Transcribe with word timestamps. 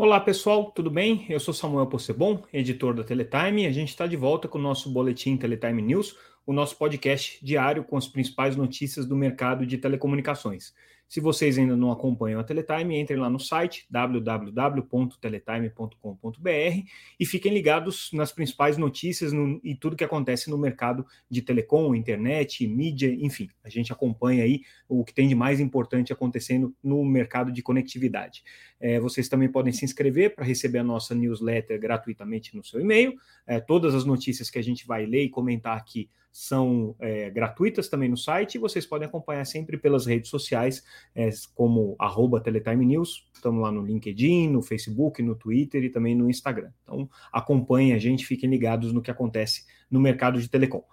Olá 0.00 0.20
pessoal, 0.20 0.70
tudo 0.70 0.92
bem? 0.92 1.26
Eu 1.28 1.40
sou 1.40 1.52
Samuel 1.52 1.88
Possebon, 1.88 2.44
editor 2.52 2.94
da 2.94 3.02
Teletime, 3.02 3.64
e 3.64 3.66
a 3.66 3.72
gente 3.72 3.88
está 3.88 4.06
de 4.06 4.14
volta 4.14 4.46
com 4.46 4.56
o 4.56 4.62
nosso 4.62 4.88
boletim 4.88 5.36
Teletime 5.36 5.82
News, 5.82 6.16
o 6.46 6.52
nosso 6.52 6.76
podcast 6.76 7.44
diário 7.44 7.82
com 7.82 7.96
as 7.96 8.06
principais 8.06 8.54
notícias 8.54 9.06
do 9.06 9.16
mercado 9.16 9.66
de 9.66 9.76
telecomunicações. 9.76 10.72
Se 11.08 11.20
vocês 11.20 11.56
ainda 11.56 11.74
não 11.74 11.90
acompanham 11.90 12.38
a 12.38 12.44
Teletime, 12.44 13.00
entrem 13.00 13.18
lá 13.18 13.30
no 13.30 13.40
site 13.40 13.86
www.teletime.com.br 13.88 16.86
e 17.18 17.24
fiquem 17.24 17.54
ligados 17.54 18.10
nas 18.12 18.30
principais 18.30 18.76
notícias 18.76 19.32
no, 19.32 19.58
e 19.64 19.74
tudo 19.74 19.96
que 19.96 20.04
acontece 20.04 20.50
no 20.50 20.58
mercado 20.58 21.06
de 21.30 21.40
telecom, 21.40 21.94
internet, 21.94 22.66
mídia, 22.66 23.10
enfim. 23.10 23.48
A 23.64 23.70
gente 23.70 23.90
acompanha 23.90 24.44
aí 24.44 24.60
o 24.86 25.02
que 25.02 25.14
tem 25.14 25.26
de 25.26 25.34
mais 25.34 25.60
importante 25.60 26.12
acontecendo 26.12 26.76
no 26.84 27.02
mercado 27.02 27.50
de 27.50 27.62
conectividade. 27.62 28.44
É, 28.78 29.00
vocês 29.00 29.30
também 29.30 29.50
podem 29.50 29.72
se 29.72 29.86
inscrever 29.86 30.34
para 30.34 30.44
receber 30.44 30.80
a 30.80 30.84
nossa 30.84 31.14
newsletter 31.14 31.80
gratuitamente 31.80 32.54
no 32.54 32.62
seu 32.62 32.82
e-mail. 32.82 33.14
É, 33.46 33.58
todas 33.58 33.94
as 33.94 34.04
notícias 34.04 34.50
que 34.50 34.58
a 34.58 34.62
gente 34.62 34.86
vai 34.86 35.06
ler 35.06 35.22
e 35.22 35.30
comentar 35.30 35.74
aqui 35.74 36.10
são 36.30 36.94
é, 37.00 37.30
gratuitas 37.30 37.88
também 37.88 38.08
no 38.08 38.16
site 38.16 38.54
e 38.54 38.58
vocês 38.58 38.86
podem 38.86 39.08
acompanhar 39.08 39.44
sempre 39.44 39.76
pelas 39.76 40.06
redes 40.06 40.30
sociais, 40.30 40.84
é, 41.14 41.28
como 41.54 41.96
arroba 41.98 42.40
Teletime 42.40 42.86
News. 42.86 43.28
Estamos 43.34 43.62
lá 43.62 43.72
no 43.72 43.84
LinkedIn, 43.84 44.48
no 44.48 44.62
Facebook, 44.62 45.22
no 45.22 45.34
Twitter 45.34 45.84
e 45.84 45.90
também 45.90 46.14
no 46.14 46.28
Instagram. 46.28 46.70
Então 46.82 47.08
acompanhem 47.32 47.92
a 47.92 47.98
gente, 47.98 48.26
fiquem 48.26 48.48
ligados 48.48 48.92
no 48.92 49.02
que 49.02 49.10
acontece 49.10 49.64
no 49.90 50.00
mercado 50.00 50.40
de 50.40 50.48
telecom. 50.48 50.84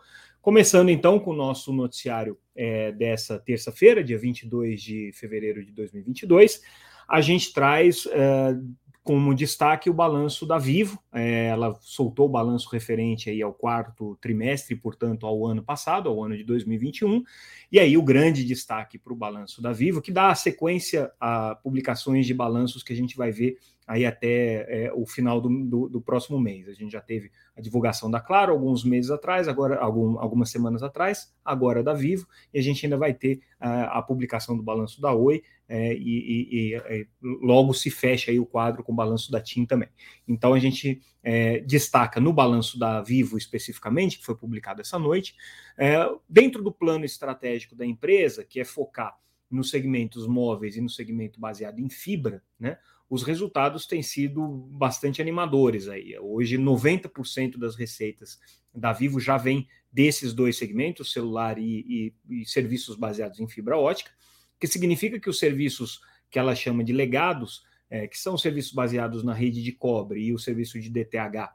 Começando 0.42 0.90
então 0.90 1.20
com 1.20 1.32
o 1.32 1.36
nosso 1.36 1.74
noticiário 1.74 2.38
é, 2.56 2.92
dessa 2.92 3.40
terça-feira, 3.40 4.04
dia 4.04 4.18
22 4.18 4.82
de 4.82 5.12
fevereiro 5.14 5.66
de 5.66 5.72
2022, 5.72 6.62
a 7.08 7.20
gente 7.20 7.52
traz 7.52 8.08
é, 8.12 8.56
como 9.06 9.36
destaque 9.36 9.88
o 9.88 9.94
balanço 9.94 10.48
da 10.48 10.58
Vivo. 10.58 11.00
É, 11.14 11.46
ela 11.46 11.78
soltou 11.80 12.26
o 12.26 12.30
balanço 12.30 12.68
referente 12.72 13.30
aí 13.30 13.40
ao 13.40 13.54
quarto 13.54 14.18
trimestre, 14.20 14.76
portanto, 14.76 15.28
ao 15.28 15.46
ano 15.46 15.62
passado, 15.62 16.10
ao 16.10 16.24
ano 16.24 16.36
de 16.36 16.44
2021. 16.44 17.24
E 17.72 17.80
aí 17.80 17.96
o 17.96 18.02
grande 18.02 18.44
destaque 18.44 18.98
para 18.98 19.14
o 19.14 19.16
balanço 19.16 19.62
da 19.62 19.72
Vivo, 19.72 20.02
que 20.02 20.12
dá 20.12 20.34
sequência 20.34 21.12
a 21.20 21.54
publicações 21.54 22.26
de 22.26 22.34
balanços 22.34 22.82
que 22.82 22.94
a 22.94 22.96
gente 22.96 23.16
vai 23.16 23.32
ver 23.32 23.60
aí 23.88 24.06
até 24.06 24.86
é, 24.86 24.94
o 24.94 25.06
final 25.06 25.40
do, 25.40 25.50
do, 25.66 25.90
do, 25.90 26.02
próximo 26.02 26.40
mês. 26.40 26.68
A 26.68 26.74
gente 26.74 26.92
já 26.92 27.02
teve 27.02 27.32
a 27.56 27.62
divulgação 27.62 28.10
da 28.10 28.20
Claro 28.20 28.52
alguns 28.52 28.84
meses 28.84 29.12
atrás, 29.12 29.48
agora 29.48 29.78
algum, 29.78 30.18
algumas 30.20 30.50
semanas 30.50 30.82
atrás, 30.82 31.34
agora 31.44 31.84
da 31.84 31.94
Vivo, 31.94 32.28
e 32.54 32.60
a 32.60 32.62
gente 32.62 32.86
ainda 32.86 32.98
vai 32.98 33.14
ter 33.14 33.42
a, 33.60 34.00
a 34.00 34.02
publicação 34.02 34.58
do 34.58 34.64
balanço 34.64 35.00
da 35.00 35.14
Oi, 35.14 35.44
é, 35.68 35.94
e, 35.94 36.00
e, 36.00 36.50
e, 36.52 36.76
é, 36.76 37.08
logo 37.22 37.74
se 37.74 37.90
fecha 37.90 38.32
aí 38.32 38.40
o 38.40 38.46
quadro 38.46 38.84
com 38.84 38.92
o 38.92 38.96
balanço 38.96 39.32
da 39.32 39.42
TIM 39.42 39.66
também. 39.66 39.90
Então 40.28 40.54
a 40.54 40.60
gente 40.60 41.02
é, 41.24 41.60
destaca 41.60 42.20
no 42.20 42.34
balanço 42.34 42.78
da 42.80 43.02
Vivo 43.02 43.38
especificamente, 43.38 44.18
que 44.18 44.26
foi 44.26 44.36
publicado 44.36 44.82
essa 44.82 44.98
noite, 44.98 45.36
é, 45.78 46.08
dentro 46.30 46.64
do 46.64 46.72
plano 46.72 47.06
estratégico 47.06 47.76
da 47.76 47.86
empresa, 47.86 48.44
que 48.44 48.60
é 48.60 48.66
focar 48.66 49.16
nos 49.50 49.70
segmentos 49.70 50.28
móveis 50.28 50.76
e 50.76 50.82
no 50.82 50.90
segmento 50.90 51.40
baseado 51.40 51.80
em 51.80 51.90
fibra, 51.90 52.44
né? 52.60 52.78
Os 53.10 53.24
resultados 53.24 53.86
têm 53.86 54.02
sido 54.02 54.48
bastante 54.48 55.22
animadores 55.22 55.88
aí. 55.88 56.18
Hoje, 56.20 56.58
90% 56.58 57.58
das 57.58 57.76
receitas 57.76 58.40
da 58.74 58.92
Vivo 58.92 59.20
já 59.20 59.38
vem 59.38 59.68
desses 59.92 60.34
dois 60.34 60.58
segmentos, 60.58 61.14
celular 61.14 61.58
e, 61.58 62.14
e, 62.30 62.42
e, 62.42 62.46
serviços 62.46 62.96
baseados 62.96 63.40
em 63.40 63.48
fibra 63.48 63.78
ótica, 63.78 64.12
que 64.60 64.68
significa 64.68 65.20
que 65.20 65.30
os 65.30 65.40
serviços 65.40 66.02
que 66.30 66.40
ela 66.40 66.56
chama 66.56 66.84
de 66.84 66.92
legados, 66.92 67.64
é, 67.90 68.08
que 68.08 68.18
são 68.18 68.38
serviços 68.38 68.74
baseados 68.74 69.24
na 69.24 69.34
rede 69.34 69.64
de 69.64 69.72
cobre 69.72 70.22
e 70.22 70.34
o 70.34 70.40
serviço 70.40 70.80
de 70.80 70.90
DTH 70.90 71.54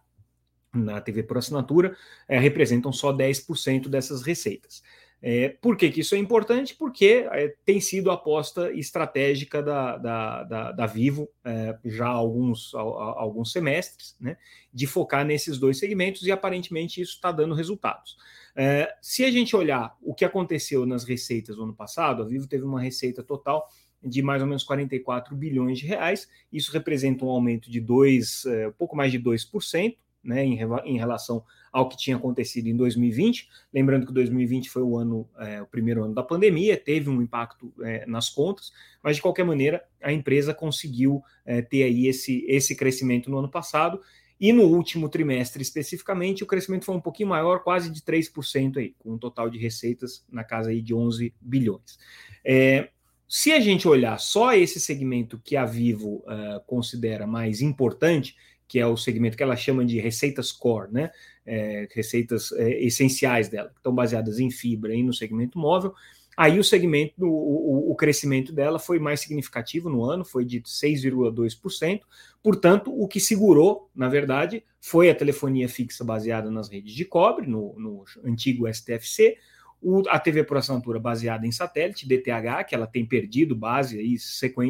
na 0.72 1.00
TV 1.00 1.22
por 1.24 1.36
assinatura, 1.36 1.96
é, 2.28 2.38
representam 2.38 2.92
só 2.92 3.12
10% 3.12 3.88
dessas 3.88 4.22
receitas. 4.22 4.82
É, 5.22 5.50
por 5.60 5.76
que, 5.76 5.90
que, 5.90 6.00
isso 6.00 6.14
é 6.14 6.18
importante? 6.18 6.74
Porque 6.74 7.26
é, 7.30 7.54
tem 7.64 7.80
sido 7.80 8.10
a 8.10 8.14
aposta 8.14 8.72
estratégica 8.72 9.62
da, 9.62 9.98
da, 9.98 10.44
da, 10.44 10.72
da 10.72 10.86
Vivo 10.86 11.28
é, 11.44 11.76
já 11.84 12.06
há 12.06 12.12
alguns, 12.12 12.74
alguns 12.74 13.52
semestres, 13.52 14.16
né, 14.18 14.38
de 14.72 14.86
focar 14.86 15.24
nesses 15.24 15.58
dois 15.58 15.78
segmentos 15.78 16.22
e 16.22 16.32
aparentemente 16.32 17.00
isso 17.00 17.14
está 17.14 17.30
dando 17.30 17.54
resultados. 17.54 18.16
É, 18.56 18.94
se 19.02 19.24
a 19.24 19.30
gente 19.30 19.54
olhar 19.54 19.94
o 20.02 20.14
que 20.14 20.24
aconteceu 20.24 20.86
nas 20.86 21.04
receitas 21.04 21.56
do 21.56 21.64
ano 21.64 21.74
passado, 21.74 22.22
a 22.22 22.26
Vivo 22.26 22.48
teve 22.48 22.64
uma 22.64 22.80
receita 22.80 23.22
total 23.22 23.68
de 24.02 24.22
mais 24.22 24.40
ou 24.40 24.48
menos 24.48 24.64
44 24.64 25.36
bilhões 25.36 25.78
de 25.78 25.86
reais, 25.86 26.26
isso 26.50 26.72
representa 26.72 27.24
um 27.26 27.28
aumento 27.28 27.70
de 27.70 27.80
dois, 27.80 28.46
é, 28.46 28.70
pouco 28.70 28.96
mais 28.96 29.12
de 29.12 29.20
2%, 29.20 29.96
né, 30.22 30.44
em, 30.44 30.58
em 30.84 30.98
relação 30.98 31.44
ao 31.72 31.88
que 31.88 31.96
tinha 31.96 32.16
acontecido 32.16 32.66
em 32.66 32.76
2020. 32.76 33.48
Lembrando 33.72 34.06
que 34.06 34.12
2020 34.12 34.70
foi 34.70 34.82
o 34.82 34.96
ano, 34.96 35.28
é, 35.38 35.62
o 35.62 35.66
primeiro 35.66 36.04
ano 36.04 36.14
da 36.14 36.22
pandemia, 36.22 36.76
teve 36.76 37.08
um 37.08 37.22
impacto 37.22 37.72
é, 37.82 38.04
nas 38.06 38.28
contas, 38.28 38.72
mas 39.02 39.16
de 39.16 39.22
qualquer 39.22 39.44
maneira 39.44 39.84
a 40.02 40.12
empresa 40.12 40.52
conseguiu 40.52 41.22
é, 41.44 41.62
ter 41.62 41.84
aí 41.84 42.06
esse, 42.06 42.44
esse 42.48 42.74
crescimento 42.74 43.30
no 43.30 43.38
ano 43.38 43.50
passado. 43.50 44.00
E 44.40 44.54
no 44.54 44.62
último 44.62 45.08
trimestre, 45.10 45.60
especificamente, 45.60 46.42
o 46.42 46.46
crescimento 46.46 46.86
foi 46.86 46.94
um 46.94 47.00
pouquinho 47.00 47.28
maior, 47.28 47.62
quase 47.62 47.90
de 47.90 48.00
3%, 48.00 48.78
aí, 48.78 48.94
com 48.98 49.12
um 49.12 49.18
total 49.18 49.50
de 49.50 49.58
receitas 49.58 50.24
na 50.30 50.42
casa 50.42 50.70
aí 50.70 50.80
de 50.80 50.94
11 50.94 51.34
bilhões. 51.38 51.98
É, 52.42 52.88
se 53.28 53.52
a 53.52 53.60
gente 53.60 53.86
olhar 53.86 54.18
só 54.18 54.54
esse 54.54 54.80
segmento 54.80 55.38
que 55.38 55.56
a 55.56 55.64
Vivo 55.64 56.24
uh, 56.24 56.60
considera 56.66 57.28
mais 57.28 57.60
importante, 57.60 58.34
que 58.70 58.78
é 58.78 58.86
o 58.86 58.96
segmento 58.96 59.36
que 59.36 59.42
ela 59.42 59.56
chama 59.56 59.84
de 59.84 59.98
receitas 59.98 60.52
core, 60.52 60.92
né? 60.92 61.10
É, 61.44 61.88
receitas 61.92 62.52
é, 62.52 62.84
essenciais 62.84 63.48
dela, 63.48 63.68
que 63.68 63.78
estão 63.78 63.92
baseadas 63.92 64.38
em 64.38 64.48
fibra 64.48 64.94
e 64.94 65.02
no 65.02 65.12
segmento 65.12 65.58
móvel. 65.58 65.92
Aí 66.36 66.56
o 66.56 66.62
segmento, 66.62 67.26
o, 67.26 67.90
o, 67.90 67.96
crescimento 67.96 68.52
dela 68.52 68.78
foi 68.78 69.00
mais 69.00 69.18
significativo 69.18 69.90
no 69.90 70.04
ano, 70.04 70.24
foi 70.24 70.44
de 70.44 70.62
6,2%. 70.62 72.02
Portanto, 72.40 72.94
o 72.96 73.08
que 73.08 73.18
segurou, 73.18 73.90
na 73.92 74.08
verdade, 74.08 74.62
foi 74.80 75.10
a 75.10 75.14
telefonia 75.16 75.68
fixa 75.68 76.04
baseada 76.04 76.48
nas 76.48 76.68
redes 76.68 76.94
de 76.94 77.04
cobre, 77.04 77.48
no, 77.48 77.74
no 77.76 78.04
antigo 78.24 78.72
STFC, 78.72 79.36
o, 79.82 80.02
a 80.08 80.18
TV 80.18 80.44
por 80.44 80.56
assinatura 80.56 80.98
baseada 80.98 81.46
em 81.46 81.52
satélite, 81.52 82.06
DTH, 82.06 82.64
que 82.68 82.74
ela 82.74 82.86
tem 82.86 83.04
perdido 83.04 83.56
base 83.56 83.98
aí 83.98 84.16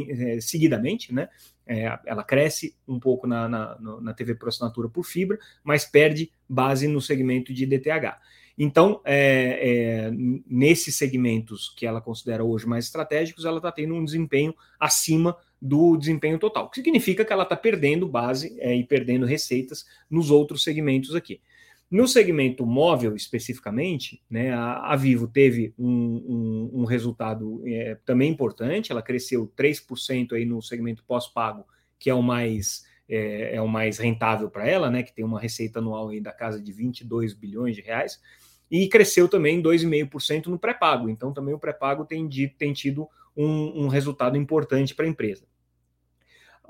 é, 0.08 0.40
seguidamente, 0.40 1.12
né? 1.12 1.28
É, 1.66 1.98
ela 2.06 2.24
cresce 2.24 2.76
um 2.86 2.98
pouco 2.98 3.26
na, 3.26 3.48
na, 3.48 3.78
na, 4.00 4.12
TV 4.12 4.34
por 4.34 4.48
assinatura 4.48 4.88
por 4.88 5.04
fibra, 5.04 5.38
mas 5.62 5.84
perde 5.84 6.32
base 6.48 6.88
no 6.88 7.00
segmento 7.00 7.54
de 7.54 7.64
DTH. 7.64 8.18
Então, 8.58 9.00
é, 9.04 10.06
é, 10.06 10.10
nesses 10.46 10.96
segmentos 10.96 11.72
que 11.76 11.86
ela 11.86 12.00
considera 12.00 12.44
hoje 12.44 12.66
mais 12.66 12.86
estratégicos, 12.86 13.44
ela 13.44 13.58
está 13.58 13.70
tendo 13.70 13.94
um 13.94 14.04
desempenho 14.04 14.54
acima 14.78 15.36
do 15.62 15.96
desempenho 15.96 16.38
total, 16.38 16.66
o 16.66 16.68
que 16.70 16.80
significa 16.82 17.24
que 17.24 17.32
ela 17.32 17.42
está 17.42 17.54
perdendo 17.54 18.08
base 18.08 18.56
é, 18.58 18.74
e 18.74 18.82
perdendo 18.82 19.26
receitas 19.26 19.86
nos 20.10 20.30
outros 20.30 20.62
segmentos 20.64 21.14
aqui. 21.14 21.40
No 21.90 22.06
segmento 22.06 22.64
móvel, 22.64 23.16
especificamente, 23.16 24.22
né, 24.30 24.52
a, 24.52 24.92
a 24.92 24.96
Vivo 24.96 25.26
teve 25.26 25.74
um, 25.76 25.90
um, 25.90 26.80
um 26.82 26.84
resultado 26.84 27.62
é, 27.66 27.98
também 28.04 28.30
importante, 28.30 28.92
ela 28.92 29.02
cresceu 29.02 29.52
3% 29.56 30.34
aí 30.34 30.44
no 30.44 30.62
segmento 30.62 31.02
pós-pago, 31.04 31.66
que 31.98 32.08
é 32.08 32.14
o 32.14 32.22
mais 32.22 32.84
é, 33.08 33.56
é 33.56 33.60
o 33.60 33.66
mais 33.66 33.98
rentável 33.98 34.48
para 34.48 34.68
ela, 34.68 34.88
né, 34.88 35.02
que 35.02 35.12
tem 35.12 35.24
uma 35.24 35.40
receita 35.40 35.80
anual 35.80 36.10
aí 36.10 36.20
da 36.20 36.30
casa 36.30 36.62
de 36.62 36.72
22 36.72 37.34
bilhões 37.34 37.74
de 37.74 37.82
reais, 37.82 38.20
e 38.70 38.88
cresceu 38.88 39.26
também 39.26 39.60
2,5% 39.60 40.46
no 40.46 40.58
pré-pago. 40.58 41.08
Então, 41.08 41.32
também 41.32 41.52
o 41.52 41.58
pré-pago 41.58 42.04
tem, 42.04 42.28
tem 42.56 42.72
tido 42.72 43.08
um, 43.36 43.84
um 43.84 43.88
resultado 43.88 44.36
importante 44.36 44.94
para 44.94 45.06
a 45.06 45.08
empresa. 45.08 45.44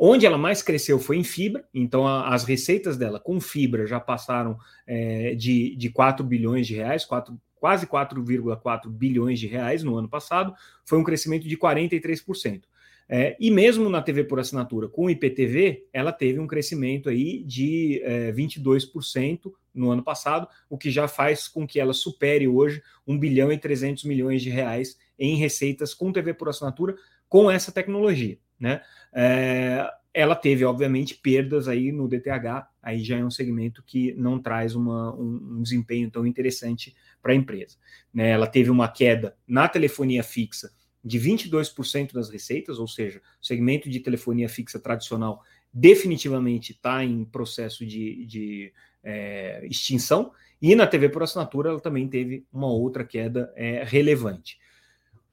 Onde 0.02 0.24
ela 0.24 0.38
mais 0.38 0.62
cresceu 0.62 0.98
foi 0.98 1.18
em 1.18 1.24
fibra, 1.24 1.62
então 1.74 2.06
a, 2.06 2.34
as 2.34 2.44
receitas 2.44 2.96
dela 2.96 3.20
com 3.20 3.38
fibra 3.38 3.86
já 3.86 4.00
passaram 4.00 4.56
é, 4.86 5.34
de, 5.34 5.76
de 5.76 5.90
4 5.90 6.24
bilhões 6.24 6.66
de 6.66 6.74
reais, 6.74 7.04
4, 7.04 7.38
quase 7.56 7.86
4,4 7.86 8.88
bilhões 8.88 9.38
de 9.38 9.46
reais 9.46 9.82
no 9.82 9.94
ano 9.94 10.08
passado, 10.08 10.54
foi 10.86 10.98
um 10.98 11.04
crescimento 11.04 11.46
de 11.46 11.54
43%. 11.54 12.62
É, 13.10 13.36
e 13.38 13.50
mesmo 13.50 13.90
na 13.90 14.00
TV 14.00 14.24
por 14.24 14.40
assinatura 14.40 14.88
com 14.88 15.10
IPTV, 15.10 15.84
ela 15.92 16.12
teve 16.12 16.38
um 16.38 16.46
crescimento 16.46 17.10
aí 17.10 17.44
de 17.44 18.00
é, 18.02 18.32
22% 18.32 19.52
no 19.74 19.90
ano 19.90 20.02
passado, 20.02 20.48
o 20.70 20.78
que 20.78 20.90
já 20.90 21.08
faz 21.08 21.46
com 21.46 21.66
que 21.66 21.78
ela 21.78 21.92
supere 21.92 22.48
hoje 22.48 22.82
1 23.06 23.18
bilhão 23.18 23.52
e 23.52 23.58
300 23.58 24.04
milhões 24.04 24.40
de 24.40 24.48
reais 24.48 24.96
em 25.18 25.36
receitas 25.36 25.92
com 25.92 26.10
TV 26.10 26.32
por 26.32 26.48
assinatura 26.48 26.96
com 27.28 27.50
essa 27.50 27.70
tecnologia 27.70 28.38
né? 28.60 28.82
É, 29.12 29.90
ela 30.12 30.34
teve, 30.34 30.64
obviamente, 30.64 31.14
perdas 31.14 31.68
aí 31.68 31.92
no 31.92 32.08
DTH, 32.08 32.68
aí 32.82 33.02
já 33.02 33.16
é 33.16 33.24
um 33.24 33.30
segmento 33.30 33.82
que 33.82 34.12
não 34.14 34.40
traz 34.40 34.74
uma, 34.74 35.14
um, 35.14 35.58
um 35.58 35.62
desempenho 35.62 36.10
tão 36.10 36.26
interessante 36.26 36.94
para 37.22 37.32
a 37.32 37.34
empresa. 37.34 37.76
Né? 38.12 38.30
Ela 38.30 38.46
teve 38.46 38.70
uma 38.70 38.88
queda 38.88 39.36
na 39.46 39.68
telefonia 39.68 40.22
fixa 40.22 40.72
de 41.02 41.18
22% 41.18 42.12
das 42.12 42.28
receitas, 42.28 42.78
ou 42.78 42.88
seja, 42.88 43.22
o 43.40 43.46
segmento 43.46 43.88
de 43.88 44.00
telefonia 44.00 44.48
fixa 44.48 44.78
tradicional 44.78 45.42
definitivamente 45.72 46.72
está 46.72 47.04
em 47.04 47.24
processo 47.24 47.86
de, 47.86 48.26
de 48.26 48.72
é, 49.02 49.64
extinção, 49.66 50.32
e 50.60 50.74
na 50.74 50.86
TV 50.86 51.08
por 51.08 51.22
assinatura 51.22 51.70
ela 51.70 51.80
também 51.80 52.06
teve 52.06 52.44
uma 52.52 52.66
outra 52.66 53.04
queda 53.04 53.50
é, 53.56 53.82
relevante. 53.82 54.58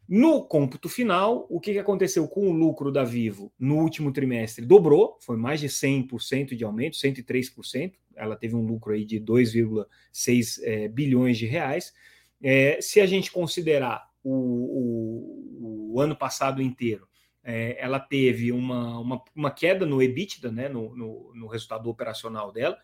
No 0.08 0.42
cômputo 0.44 0.88
final, 0.88 1.46
o 1.50 1.60
que 1.60 1.78
aconteceu 1.78 2.26
com 2.30 2.50
o 2.50 2.54
lucro 2.54 2.92
da 2.92 3.04
Vivo 3.04 3.52
no 3.60 3.76
último 3.76 4.14
trimestre? 4.14 4.66
Dobrou, 4.66 5.18
foi 5.20 5.36
mais 5.36 5.60
de 5.60 5.68
100% 5.68 6.56
de 6.56 6.64
aumento, 6.64 6.96
103%. 6.96 7.94
Ela 8.16 8.38
teve 8.38 8.56
um 8.56 8.66
lucro 8.66 8.94
aí 8.94 9.04
de 9.04 9.20
2,6 9.20 10.62
é, 10.64 10.88
bilhões 10.88 11.38
de 11.38 11.46
reais. 11.46 11.94
É, 12.42 12.80
se 12.80 13.02
a 13.02 13.06
gente 13.06 13.32
considerar 13.32 14.10
o, 14.24 14.32
o, 14.32 15.94
o 15.94 16.00
ano 16.00 16.16
passado 16.16 16.62
inteiro, 16.62 17.06
é, 17.44 17.78
ela 17.78 18.00
teve 18.00 18.52
uma, 18.54 19.00
uma, 19.00 19.22
uma, 19.36 19.52
queda 19.52 19.86
no 19.86 20.02
EBITDA, 20.02 20.52
né, 20.52 20.70
no, 20.70 20.96
no, 20.96 21.32
no 21.36 21.48
resultado 21.48 21.90
operacional 21.90 22.52
dela, 22.52 22.78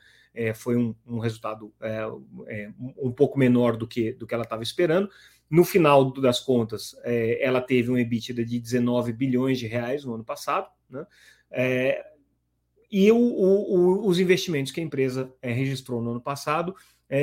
foi 0.56 0.76
um, 0.76 0.96
um 1.06 1.20
resultado 1.20 1.72
um 2.98 3.12
pouco 3.12 3.38
menor 3.38 3.78
do 3.78 3.88
que, 3.88 4.14
do 4.14 4.26
que 4.26 4.34
ela 4.34 4.42
estava 4.42 4.64
esperando. 4.64 5.08
No 5.54 5.64
final 5.64 6.12
das 6.14 6.40
contas, 6.40 6.96
é, 7.04 7.38
ela 7.40 7.62
teve 7.62 7.92
um 7.92 7.96
EBITDA 7.96 8.44
de 8.44 8.60
19 8.60 9.14
bilhões 9.14 9.60
de 9.60 9.68
reais 9.68 10.04
no 10.04 10.16
ano 10.16 10.24
passado, 10.24 10.68
né? 10.90 11.06
É, 11.52 12.04
e 12.92 13.12
o, 13.12 13.18
o, 13.18 14.08
os 14.08 14.20
investimentos 14.20 14.72
que 14.72 14.82
a 14.82 14.84
empresa 14.84 15.32
é, 15.44 15.52
registrou 15.52 16.02
no 16.02 16.10
ano 16.10 16.22
passado 16.22 16.74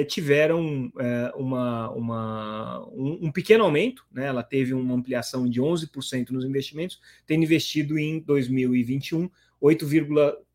tiveram 0.06 0.92
uma, 1.34 1.90
uma, 1.90 2.88
um, 2.92 3.26
um, 3.26 3.32
pequeno 3.32 3.64
aumento, 3.64 4.06
né? 4.12 4.26
ela 4.26 4.44
teve 4.44 4.72
uma 4.72 4.94
ampliação 4.94 5.50
de 5.50 5.60
11% 5.60 6.30
nos 6.30 6.44
investimentos, 6.44 7.00
tendo 7.26 7.42
investido 7.42 7.98
em 7.98 8.20
2021 8.20 9.28
8, 9.60 9.86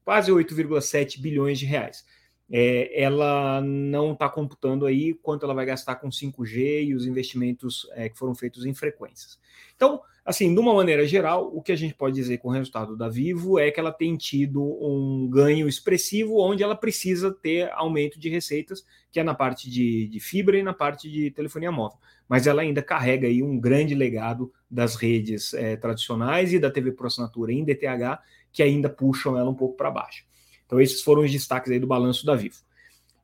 quase 0.05 0.31
8,7 0.31 1.19
bilhões 1.19 1.59
de 1.59 1.65
reais 1.65 2.05
é, 2.51 3.01
ela 3.01 3.61
não 3.61 4.13
está 4.13 4.29
computando 4.29 4.85
aí 4.85 5.13
quanto 5.13 5.43
ela 5.43 5.53
vai 5.53 5.65
gastar 5.65 5.95
com 5.95 6.09
5G 6.09 6.85
e 6.85 6.95
os 6.95 7.05
investimentos 7.05 7.87
é, 7.93 8.09
que 8.09 8.17
foram 8.17 8.35
feitos 8.35 8.65
em 8.65 8.73
frequências. 8.73 9.39
Então, 9.75 10.01
assim, 10.23 10.53
de 10.53 10.59
uma 10.59 10.73
maneira 10.73 11.07
geral, 11.07 11.51
o 11.53 11.61
que 11.61 11.71
a 11.71 11.75
gente 11.75 11.95
pode 11.95 12.15
dizer 12.15 12.37
com 12.37 12.49
o 12.49 12.51
resultado 12.51 12.95
da 12.95 13.09
Vivo 13.09 13.57
é 13.57 13.71
que 13.71 13.79
ela 13.79 13.91
tem 13.91 14.15
tido 14.15 14.61
um 14.63 15.27
ganho 15.27 15.67
expressivo 15.67 16.39
onde 16.39 16.63
ela 16.63 16.75
precisa 16.75 17.31
ter 17.31 17.71
aumento 17.73 18.19
de 18.19 18.29
receitas, 18.29 18.85
que 19.11 19.19
é 19.19 19.23
na 19.23 19.33
parte 19.33 19.69
de, 19.69 20.07
de 20.07 20.19
fibra 20.19 20.57
e 20.57 20.63
na 20.63 20.73
parte 20.73 21.09
de 21.09 21.31
telefonia 21.31 21.71
móvel. 21.71 21.97
Mas 22.27 22.47
ela 22.47 22.61
ainda 22.61 22.81
carrega 22.81 23.27
aí 23.27 23.41
um 23.41 23.59
grande 23.59 23.93
legado 23.95 24.51
das 24.69 24.95
redes 24.95 25.53
é, 25.53 25.75
tradicionais 25.75 26.53
e 26.53 26.59
da 26.59 26.71
TV 26.71 26.91
por 26.91 27.07
assinatura 27.07 27.51
em 27.51 27.63
DTH, 27.63 28.19
que 28.51 28.63
ainda 28.63 28.89
puxam 28.89 29.37
ela 29.37 29.49
um 29.49 29.55
pouco 29.55 29.75
para 29.75 29.91
baixo. 29.91 30.25
Então, 30.65 30.81
esses 30.81 31.01
foram 31.01 31.23
os 31.23 31.31
destaques 31.31 31.71
aí 31.71 31.79
do 31.79 31.87
balanço 31.87 32.25
da 32.25 32.35
Vivo. 32.35 32.57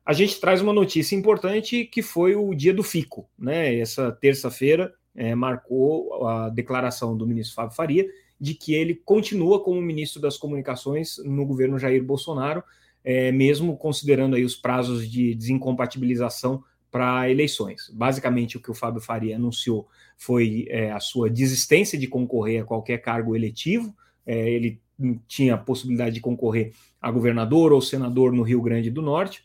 A 0.04 0.12
gente 0.12 0.40
traz 0.40 0.60
uma 0.60 0.72
notícia 0.72 1.14
importante 1.14 1.84
que 1.84 2.02
foi 2.02 2.34
o 2.34 2.54
dia 2.54 2.74
do 2.74 2.82
FICO. 2.82 3.28
Né? 3.38 3.78
Essa 3.78 4.10
terça-feira 4.10 4.92
é, 5.14 5.34
marcou 5.34 6.26
a 6.26 6.48
declaração 6.48 7.16
do 7.16 7.26
ministro 7.26 7.54
Fábio 7.54 7.76
Faria 7.76 8.06
de 8.42 8.54
que 8.54 8.74
ele 8.74 8.96
continua 8.96 9.62
como 9.62 9.80
ministro 9.80 10.20
das 10.20 10.36
Comunicações 10.36 11.18
no 11.24 11.46
governo 11.46 11.78
Jair 11.78 12.02
Bolsonaro, 12.02 12.64
é, 13.04 13.30
mesmo 13.30 13.76
considerando 13.76 14.34
aí 14.34 14.44
os 14.44 14.56
prazos 14.56 15.08
de 15.08 15.32
desincompatibilização 15.32 16.64
para 16.90 17.30
eleições. 17.30 17.88
Basicamente, 17.94 18.56
o 18.56 18.60
que 18.60 18.70
o 18.70 18.74
Fábio 18.74 19.00
Faria 19.00 19.36
anunciou 19.36 19.86
foi 20.18 20.66
é, 20.68 20.90
a 20.90 20.98
sua 20.98 21.30
desistência 21.30 21.96
de 21.96 22.08
concorrer 22.08 22.62
a 22.62 22.66
qualquer 22.66 22.98
cargo 22.98 23.36
eletivo. 23.36 23.94
É, 24.26 24.50
ele 24.50 24.80
tinha 25.26 25.54
a 25.54 25.58
possibilidade 25.58 26.14
de 26.14 26.20
concorrer 26.20 26.72
a 27.00 27.10
governador 27.10 27.72
ou 27.72 27.80
senador 27.80 28.32
no 28.32 28.42
Rio 28.42 28.62
Grande 28.62 28.90
do 28.90 29.02
Norte, 29.02 29.44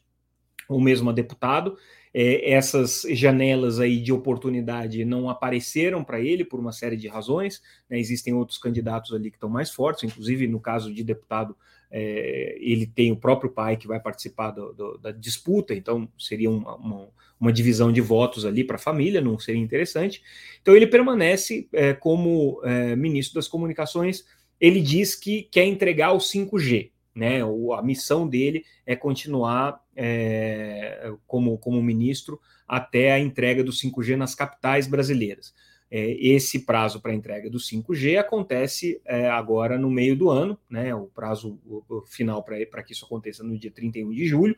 ou 0.70 0.80
mesmo 0.80 1.10
a 1.10 1.14
deputado. 1.14 1.78
É, 2.14 2.52
essas 2.52 3.04
janelas 3.12 3.80
aí 3.80 4.00
de 4.00 4.12
oportunidade 4.12 5.04
não 5.06 5.30
apareceram 5.30 6.04
para 6.04 6.20
ele 6.20 6.44
por 6.44 6.60
uma 6.60 6.72
série 6.72 6.98
de 6.98 7.08
razões. 7.08 7.62
Né? 7.90 8.00
Existem 8.00 8.34
outros 8.34 8.58
candidatos 8.58 9.14
ali 9.14 9.30
que 9.30 9.38
estão 9.38 9.50
mais 9.50 9.72
fortes, 9.72 10.04
inclusive 10.04 10.48
no 10.48 10.60
caso 10.60 10.94
de 10.94 11.04
deputado, 11.04 11.56
é, 11.90 12.58
ele 12.60 12.86
tem 12.86 13.12
o 13.12 13.18
próprio 13.18 13.52
pai 13.52 13.78
que 13.78 13.88
vai 13.88 14.00
participar 14.00 14.52
do, 14.52 14.74
do, 14.74 14.98
da 14.98 15.12
disputa, 15.12 15.74
então 15.74 16.10
seria 16.18 16.50
uma, 16.50 16.76
uma, 16.76 17.10
uma 17.40 17.54
divisão 17.54 17.92
de 17.92 18.02
votos 18.02 18.46
ali 18.46 18.64
para 18.64 18.76
a 18.76 18.80
família, 18.80 19.22
não 19.22 19.40
seria 19.40 19.62
interessante. 19.62 20.22
Então 20.62 20.76
ele 20.76 20.88
permanece 20.88 21.70
é, 21.72 21.94
como 21.94 22.62
é, 22.64 22.96
ministro 22.96 23.36
das 23.36 23.48
comunicações 23.48 24.26
ele 24.60 24.82
diz 24.82 25.16
que 25.16 25.44
quer 25.44 25.66
entregar 25.66 26.14
o 26.14 26.18
5G. 26.18 26.92
Né, 27.16 27.40
a 27.42 27.82
missão 27.82 28.28
dele 28.28 28.64
é 28.86 28.96
continuar 28.96 29.84
é, 29.96 31.12
como, 31.26 31.58
como 31.58 31.82
ministro 31.82 32.40
até 32.68 33.12
a 33.12 33.18
entrega 33.18 33.64
do 33.64 33.72
5G 33.72 34.16
nas 34.16 34.36
capitais 34.36 34.86
brasileiras. 34.86 35.52
É, 35.90 36.12
esse 36.12 36.60
prazo 36.60 37.02
para 37.02 37.16
entrega 37.16 37.50
do 37.50 37.58
5G 37.58 38.20
acontece 38.20 39.02
é, 39.04 39.28
agora 39.30 39.80
no 39.80 39.90
meio 39.90 40.16
do 40.16 40.30
ano, 40.30 40.60
né, 40.70 40.94
o 40.94 41.08
prazo 41.08 41.60
o, 41.66 41.84
o 41.90 42.02
final 42.06 42.44
para 42.44 42.84
que 42.84 42.92
isso 42.92 43.06
aconteça 43.06 43.44
no 43.44 43.58
dia 43.58 43.72
31 43.72 44.12
de 44.12 44.28
julho, 44.28 44.56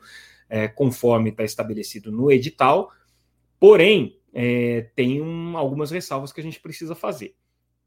é, 0.49 0.67
conforme 0.67 1.29
está 1.29 1.45
estabelecido 1.45 2.11
no 2.11 2.29
edital. 2.29 2.91
Porém, 3.57 4.19
é, 4.33 4.87
tem 4.97 5.21
um, 5.21 5.55
algumas 5.55 5.91
ressalvas 5.91 6.33
que 6.33 6.41
a 6.41 6.43
gente 6.43 6.59
precisa 6.59 6.93
fazer 6.93 7.35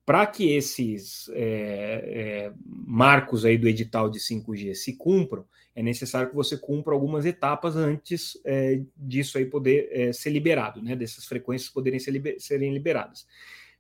para 0.05 0.27
que 0.27 0.53
esses 0.53 1.29
é, 1.33 1.35
é, 1.37 2.53
marcos 2.65 3.45
aí 3.45 3.57
do 3.57 3.69
edital 3.69 4.11
de 4.11 4.19
5G 4.19 4.75
se 4.75 4.97
cumpram, 4.97 5.45
é 5.75 5.83
necessário 5.83 6.29
que 6.29 6.35
você 6.35 6.57
cumpra 6.59 6.93
algumas 6.93 7.25
etapas 7.25 7.77
antes 7.77 8.39
é, 8.45 8.83
disso 8.97 9.39
aí 9.39 9.47
poder 9.47 9.89
é, 9.91 10.13
ser 10.13 10.31
liberado, 10.31 10.83
né? 10.83 10.95
Dessas 10.95 11.25
frequências 11.25 11.71
poderem 11.71 11.99
ser 11.99 12.11
liber, 12.11 12.37
serem 12.39 12.73
liberadas. 12.73 13.27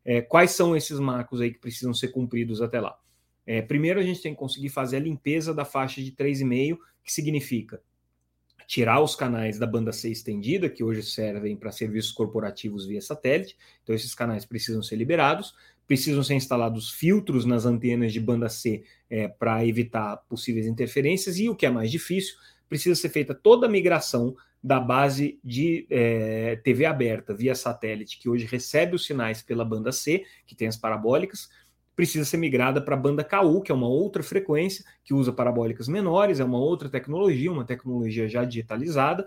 É, 0.04 0.22
quais 0.22 0.52
são 0.52 0.76
esses 0.76 0.98
marcos 0.98 1.40
aí 1.40 1.52
que 1.52 1.58
precisam 1.58 1.92
ser 1.92 2.08
cumpridos 2.08 2.62
até 2.62 2.80
lá? 2.80 2.98
É, 3.44 3.60
primeiro, 3.60 4.00
a 4.00 4.02
gente 4.02 4.22
tem 4.22 4.32
que 4.32 4.38
conseguir 4.38 4.68
fazer 4.68 4.96
a 4.96 5.00
limpeza 5.00 5.52
da 5.52 5.64
faixa 5.64 6.00
de 6.00 6.12
3,5, 6.12 6.78
que 7.04 7.12
significa 7.12 7.82
tirar 8.66 9.00
os 9.00 9.14
canais 9.14 9.58
da 9.58 9.66
banda 9.66 9.92
C 9.92 10.10
estendida, 10.10 10.70
que 10.70 10.82
hoje 10.82 11.02
servem 11.02 11.56
para 11.56 11.70
serviços 11.70 12.12
corporativos 12.12 12.86
via 12.86 13.02
satélite. 13.02 13.56
Então, 13.82 13.94
esses 13.94 14.14
canais 14.14 14.46
precisam 14.46 14.82
ser 14.82 14.96
liberados 14.96 15.54
precisam 15.86 16.22
ser 16.22 16.34
instalados 16.34 16.90
filtros 16.90 17.44
nas 17.44 17.66
antenas 17.66 18.12
de 18.12 18.20
banda 18.20 18.48
C 18.48 18.82
é, 19.10 19.28
para 19.28 19.66
evitar 19.66 20.16
possíveis 20.28 20.66
interferências, 20.66 21.38
e 21.38 21.48
o 21.48 21.54
que 21.54 21.66
é 21.66 21.70
mais 21.70 21.90
difícil, 21.90 22.34
precisa 22.68 22.94
ser 22.94 23.10
feita 23.10 23.34
toda 23.34 23.66
a 23.66 23.70
migração 23.70 24.34
da 24.62 24.78
base 24.78 25.40
de 25.42 25.86
é, 25.90 26.56
TV 26.56 26.86
aberta 26.86 27.34
via 27.34 27.54
satélite, 27.54 28.18
que 28.18 28.28
hoje 28.28 28.46
recebe 28.46 28.94
os 28.94 29.04
sinais 29.04 29.42
pela 29.42 29.64
banda 29.64 29.90
C, 29.90 30.24
que 30.46 30.54
tem 30.54 30.68
as 30.68 30.76
parabólicas, 30.76 31.50
precisa 31.96 32.24
ser 32.24 32.36
migrada 32.36 32.80
para 32.80 32.94
a 32.94 32.98
banda 32.98 33.24
KU, 33.24 33.60
que 33.60 33.72
é 33.72 33.74
uma 33.74 33.88
outra 33.88 34.22
frequência, 34.22 34.84
que 35.04 35.12
usa 35.12 35.32
parabólicas 35.32 35.88
menores, 35.88 36.40
é 36.40 36.44
uma 36.44 36.58
outra 36.58 36.88
tecnologia, 36.88 37.50
uma 37.50 37.64
tecnologia 37.64 38.28
já 38.28 38.44
digitalizada, 38.44 39.26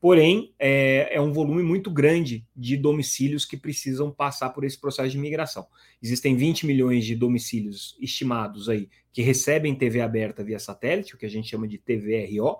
Porém, 0.00 0.54
é, 0.58 1.16
é, 1.16 1.20
um 1.20 1.32
volume 1.32 1.62
muito 1.62 1.90
grande 1.90 2.46
de 2.54 2.76
domicílios 2.76 3.44
que 3.44 3.56
precisam 3.56 4.12
passar 4.12 4.50
por 4.50 4.62
esse 4.62 4.80
processo 4.80 5.10
de 5.10 5.18
migração. 5.18 5.66
Existem 6.00 6.36
20 6.36 6.66
milhões 6.66 7.04
de 7.04 7.16
domicílios 7.16 7.96
estimados 8.00 8.68
aí 8.68 8.88
que 9.12 9.22
recebem 9.22 9.74
TV 9.74 10.00
aberta 10.00 10.44
via 10.44 10.60
satélite, 10.60 11.14
o 11.14 11.18
que 11.18 11.26
a 11.26 11.30
gente 11.30 11.48
chama 11.48 11.66
de 11.66 11.78
TVRO. 11.78 12.58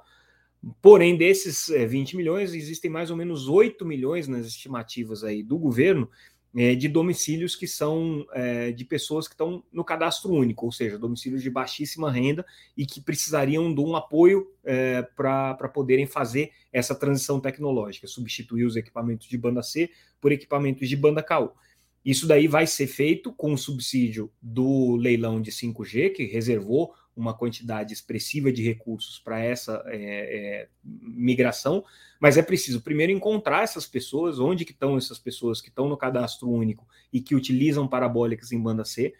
Porém, 0.83 1.17
desses 1.17 1.69
20 1.69 2.13
é, 2.13 2.17
milhões, 2.17 2.53
existem 2.53 2.91
mais 2.91 3.09
ou 3.09 3.17
menos 3.17 3.49
8 3.49 3.87
milhões 3.87 4.27
nas 4.27 4.45
estimativas 4.45 5.23
aí 5.23 5.41
do 5.41 5.57
governo 5.57 6.11
é, 6.57 6.75
de 6.75 6.89
domicílios 6.89 7.55
que 7.55 7.67
são 7.67 8.27
é, 8.33 8.73
de 8.73 8.85
pessoas 8.85 9.29
que 9.29 9.35
estão 9.35 9.63
no 9.73 9.85
cadastro 9.85 10.33
único, 10.33 10.67
ou 10.67 10.73
seja, 10.73 10.99
domicílios 10.99 11.43
de 11.43 11.51
baixíssima 11.51 12.11
renda 12.11 12.45
e 12.77 12.87
que 12.87 13.01
precisariam 13.01 13.73
de 13.73 13.81
um 13.81 13.95
apoio 13.95 14.51
é, 14.65 15.03
para 15.03 15.69
poderem 15.73 16.07
fazer 16.07 16.51
essa 16.73 16.95
transição 16.95 17.41
tecnológica, 17.41 18.07
substituir 18.07 18.65
os 18.65 18.77
equipamentos 18.77 19.29
de 19.29 19.37
banda 19.37 19.63
C 19.63 19.91
por 20.21 20.33
equipamentos 20.33 20.89
de 20.89 20.97
banda 20.97 21.23
KU. 21.23 21.51
Isso 22.05 22.27
daí 22.27 22.49
vai 22.49 22.67
ser 22.67 22.87
feito 22.87 23.33
com 23.33 23.53
o 23.53 23.59
subsídio 23.59 24.31
do 24.41 24.97
leilão 24.97 25.43
de 25.43 25.51
5G, 25.51 26.13
que 26.15 26.25
reservou 26.25 26.95
uma 27.19 27.35
quantidade 27.35 27.93
expressiva 27.93 28.53
de 28.53 28.63
recursos 28.63 29.19
para 29.19 29.41
essa 29.41 29.83
é, 29.87 29.97
é, 29.97 30.69
migração, 30.83 31.85
mas 32.21 32.37
é 32.37 32.43
preciso 32.43 32.81
primeiro 32.81 33.13
encontrar 33.13 33.63
essas 33.63 33.87
pessoas, 33.87 34.39
onde 34.39 34.65
que 34.65 34.73
estão 34.73 34.97
essas 34.97 35.19
pessoas 35.19 35.61
que 35.61 35.69
estão 35.69 35.89
no 35.89 35.97
cadastro 35.97 36.49
único 36.49 36.87
e 37.13 37.21
que 37.21 37.35
utilizam 37.35 37.89
parabólicas 37.89 38.53
em 38.53 38.63
banda 38.63 38.85
C, 38.85 39.15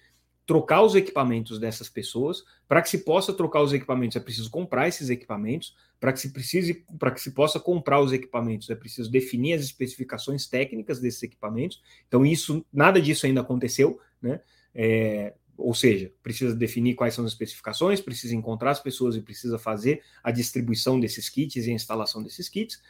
trocar 0.49 0.81
os 0.83 0.95
equipamentos 0.95 1.59
dessas 1.59 1.91
pessoas. 1.91 2.43
Para 2.67 2.81
que 2.81 2.89
se 2.89 3.05
possa 3.05 3.35
trocar 3.35 3.61
os 3.61 3.75
equipamentos, 3.75 4.17
é 4.17 4.21
preciso 4.21 4.51
comprar 4.51 4.89
esses 4.89 5.11
equipamentos. 5.11 5.77
Para 6.01 6.11
que 6.11 6.21
se 6.21 6.33
precise, 6.33 6.87
para 6.99 7.11
que 7.11 7.21
se 7.21 7.33
possa 7.33 7.61
comprar 7.61 8.01
os 8.01 8.15
equipamentos, 8.15 8.71
é 8.71 8.75
preciso 8.75 9.11
definir 9.11 9.53
as 9.53 9.63
especificações 9.63 10.47
técnicas 10.47 11.01
desses 11.01 11.23
equipamentos. 11.23 11.83
Então, 12.07 12.25
isso, 12.25 12.65
nada 12.73 12.99
disso 12.99 13.27
ainda 13.27 13.43
aconteceu, 13.43 14.01
né? 14.23 14.41
É, 14.75 15.35
ou 15.59 15.75
seja, 15.75 16.13
precisa 16.23 16.55
definir 16.55 16.95
quais 16.95 17.15
são 17.15 17.25
as 17.25 17.33
especificações, 17.33 18.01
precisa 18.01 18.35
encontrar 18.35 18.71
as 18.71 18.81
pessoas 18.81 19.17
e 19.17 19.21
precisa 19.21 19.59
fazer 19.59 20.03
a 20.23 20.31
distribuição 20.31 21.01
desses 21.01 21.29
kits 21.29 21.67
e 21.67 21.71
a 21.71 21.75
instalação 21.75 22.23
desses 22.23 22.49
kits. 22.49 22.81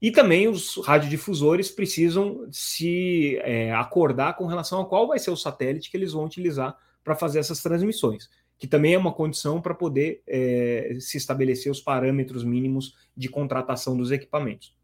E 0.00 0.10
também 0.10 0.48
os 0.48 0.76
radiodifusores 0.78 1.70
precisam 1.70 2.48
se 2.50 3.36
é, 3.42 3.72
acordar 3.74 4.34
com 4.36 4.46
relação 4.46 4.80
a 4.80 4.86
qual 4.86 5.06
vai 5.06 5.18
ser 5.18 5.30
o 5.30 5.36
satélite 5.36 5.90
que 5.90 5.96
eles 5.96 6.12
vão 6.12 6.24
utilizar 6.24 6.76
para 7.04 7.14
fazer 7.14 7.38
essas 7.38 7.62
transmissões, 7.62 8.28
que 8.58 8.66
também 8.66 8.94
é 8.94 8.98
uma 8.98 9.12
condição 9.12 9.60
para 9.60 9.74
poder 9.74 10.22
é, 10.26 10.96
se 10.98 11.18
estabelecer 11.18 11.70
os 11.70 11.80
parâmetros 11.80 12.44
mínimos 12.44 12.94
de 13.14 13.28
contratação 13.28 13.96
dos 13.96 14.10
equipamentos. 14.10 14.74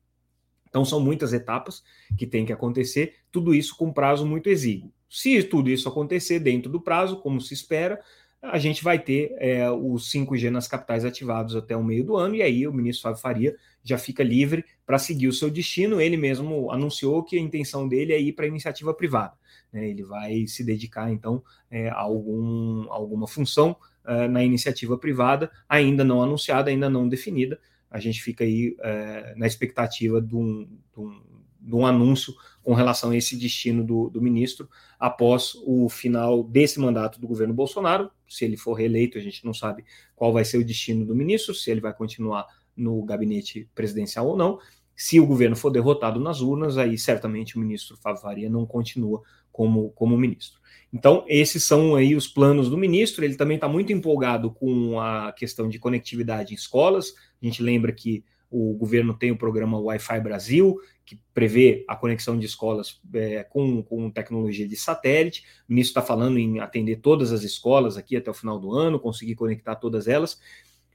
Então, 0.68 0.84
são 0.84 1.00
muitas 1.00 1.32
etapas 1.32 1.82
que 2.16 2.26
tem 2.26 2.46
que 2.46 2.52
acontecer, 2.52 3.16
tudo 3.30 3.54
isso 3.54 3.76
com 3.76 3.92
prazo 3.92 4.26
muito 4.26 4.48
exíguo. 4.48 4.92
Se 5.14 5.42
tudo 5.42 5.68
isso 5.68 5.86
acontecer 5.90 6.38
dentro 6.38 6.72
do 6.72 6.80
prazo, 6.80 7.18
como 7.18 7.38
se 7.38 7.52
espera, 7.52 8.00
a 8.40 8.58
gente 8.58 8.82
vai 8.82 8.98
ter 8.98 9.34
é, 9.36 9.70
os 9.70 10.10
5G 10.10 10.48
nas 10.48 10.66
capitais 10.66 11.04
ativados 11.04 11.54
até 11.54 11.76
o 11.76 11.84
meio 11.84 12.02
do 12.02 12.16
ano, 12.16 12.34
e 12.34 12.40
aí 12.40 12.66
o 12.66 12.72
ministro 12.72 13.02
Fábio 13.02 13.20
Faria 13.20 13.56
já 13.84 13.98
fica 13.98 14.24
livre 14.24 14.64
para 14.86 14.98
seguir 14.98 15.28
o 15.28 15.32
seu 15.32 15.50
destino. 15.50 16.00
Ele 16.00 16.16
mesmo 16.16 16.70
anunciou 16.70 17.22
que 17.22 17.36
a 17.36 17.40
intenção 17.40 17.86
dele 17.86 18.14
é 18.14 18.18
ir 18.18 18.32
para 18.32 18.46
a 18.46 18.48
iniciativa 18.48 18.94
privada. 18.94 19.34
Né? 19.70 19.86
Ele 19.86 20.02
vai 20.02 20.46
se 20.46 20.64
dedicar, 20.64 21.12
então, 21.12 21.44
é, 21.70 21.90
a 21.90 21.98
algum, 21.98 22.90
alguma 22.90 23.28
função 23.28 23.76
é, 24.06 24.26
na 24.26 24.42
iniciativa 24.42 24.96
privada, 24.96 25.50
ainda 25.68 26.02
não 26.02 26.22
anunciada, 26.22 26.70
ainda 26.70 26.88
não 26.88 27.06
definida. 27.06 27.60
A 27.90 28.00
gente 28.00 28.22
fica 28.22 28.44
aí 28.44 28.74
é, 28.80 29.34
na 29.36 29.46
expectativa 29.46 30.22
de 30.22 30.34
um, 30.34 30.66
de 30.94 31.00
um 31.00 31.32
de 31.62 31.74
um 31.74 31.86
anúncio 31.86 32.34
com 32.62 32.74
relação 32.74 33.10
a 33.10 33.16
esse 33.16 33.36
destino 33.36 33.84
do, 33.84 34.08
do, 34.08 34.22
ministro 34.22 34.68
após 34.98 35.54
o 35.64 35.88
final 35.88 36.44
desse 36.44 36.78
mandato 36.78 37.20
do 37.20 37.26
governo 37.26 37.52
Bolsonaro. 37.52 38.10
Se 38.28 38.44
ele 38.44 38.56
for 38.56 38.74
reeleito, 38.74 39.18
a 39.18 39.20
gente 39.20 39.44
não 39.44 39.52
sabe 39.52 39.84
qual 40.14 40.32
vai 40.32 40.44
ser 40.44 40.58
o 40.58 40.64
destino 40.64 41.04
do 41.04 41.14
ministro, 41.14 41.54
se 41.54 41.70
ele 41.70 41.80
vai 41.80 41.92
continuar 41.92 42.46
no 42.76 43.02
gabinete 43.04 43.68
presidencial 43.74 44.28
ou 44.28 44.36
não. 44.36 44.58
Se 44.94 45.18
o 45.18 45.26
governo 45.26 45.56
for 45.56 45.70
derrotado 45.70 46.20
nas 46.20 46.40
urnas, 46.40 46.78
aí 46.78 46.96
certamente 46.96 47.56
o 47.56 47.60
ministro 47.60 47.96
Fábio 47.96 48.20
Faria 48.20 48.48
não 48.48 48.64
continua 48.64 49.22
como, 49.50 49.90
como 49.90 50.16
ministro. 50.16 50.60
Então, 50.92 51.24
esses 51.26 51.64
são 51.64 51.94
aí 51.94 52.14
os 52.14 52.28
planos 52.28 52.68
do 52.68 52.76
ministro. 52.76 53.24
Ele 53.24 53.34
também 53.34 53.56
está 53.56 53.66
muito 53.66 53.92
empolgado 53.92 54.50
com 54.50 55.00
a 55.00 55.32
questão 55.32 55.68
de 55.68 55.78
conectividade 55.78 56.52
em 56.52 56.56
escolas. 56.56 57.14
A 57.40 57.44
gente 57.44 57.62
lembra 57.62 57.92
que 57.92 58.24
o 58.52 58.74
governo 58.74 59.14
tem 59.14 59.30
o 59.30 59.36
programa 59.36 59.80
Wi-Fi 59.80 60.20
Brasil, 60.20 60.78
que 61.04 61.18
prevê 61.32 61.84
a 61.88 61.96
conexão 61.96 62.38
de 62.38 62.44
escolas 62.44 63.00
é, 63.14 63.42
com, 63.44 63.82
com 63.82 64.10
tecnologia 64.10 64.68
de 64.68 64.76
satélite. 64.76 65.44
O 65.68 65.72
ministro 65.72 65.98
está 65.98 66.02
falando 66.02 66.38
em 66.38 66.60
atender 66.60 66.96
todas 66.96 67.32
as 67.32 67.42
escolas 67.42 67.96
aqui 67.96 68.14
até 68.16 68.30
o 68.30 68.34
final 68.34 68.58
do 68.58 68.72
ano, 68.72 69.00
conseguir 69.00 69.34
conectar 69.34 69.76
todas 69.76 70.06
elas. 70.06 70.38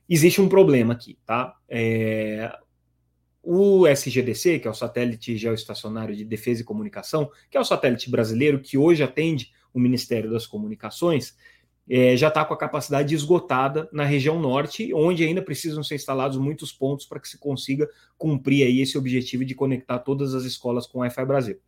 Existe 0.08 0.40
um 0.40 0.48
problema 0.48 0.94
aqui, 0.94 1.18
tá? 1.26 1.56
É, 1.68 2.56
o 3.42 3.88
SGDC, 3.88 4.60
que 4.60 4.68
é 4.68 4.72
o 4.72 4.74
Satélite 4.74 5.36
Geoestacionário 5.36 6.16
de 6.16 6.24
Defesa 6.24 6.62
e 6.62 6.66
Comunicação, 6.66 7.32
que 7.50 7.58
é 7.58 7.60
o 7.60 7.66
satélite 7.66 8.10
brasileiro 8.10 8.60
que 8.60 8.78
hoje 8.78 9.02
atende 9.02 9.52
o 9.74 9.80
Ministério 9.80 10.30
das 10.30 10.46
Comunicações, 10.46 11.36
é, 11.90 12.18
já 12.18 12.28
está 12.28 12.44
com 12.44 12.54
a 12.54 12.58
capacidade 12.58 13.16
esgotada 13.16 13.90
na 13.94 14.04
região 14.04 14.40
norte, 14.40 14.94
onde 14.94 15.24
ainda 15.24 15.42
precisam 15.42 15.82
ser 15.84 15.96
instalados 15.96 16.38
muitos 16.38 16.72
pontos 16.72 17.06
para 17.06 17.20
que 17.20 17.30
se 17.30 17.38
consiga 17.38 17.90
cumprir 18.18 18.66
aí 18.66 18.82
esse 18.82 18.98
objetivo 18.98 19.46
de 19.46 19.56
conectar 19.56 20.00
todas 20.00 20.34
as 20.34 20.44
escolas 20.44 20.86
com 20.86 21.00
Wi-Fi 21.00 21.26
Brasil. 21.26 21.60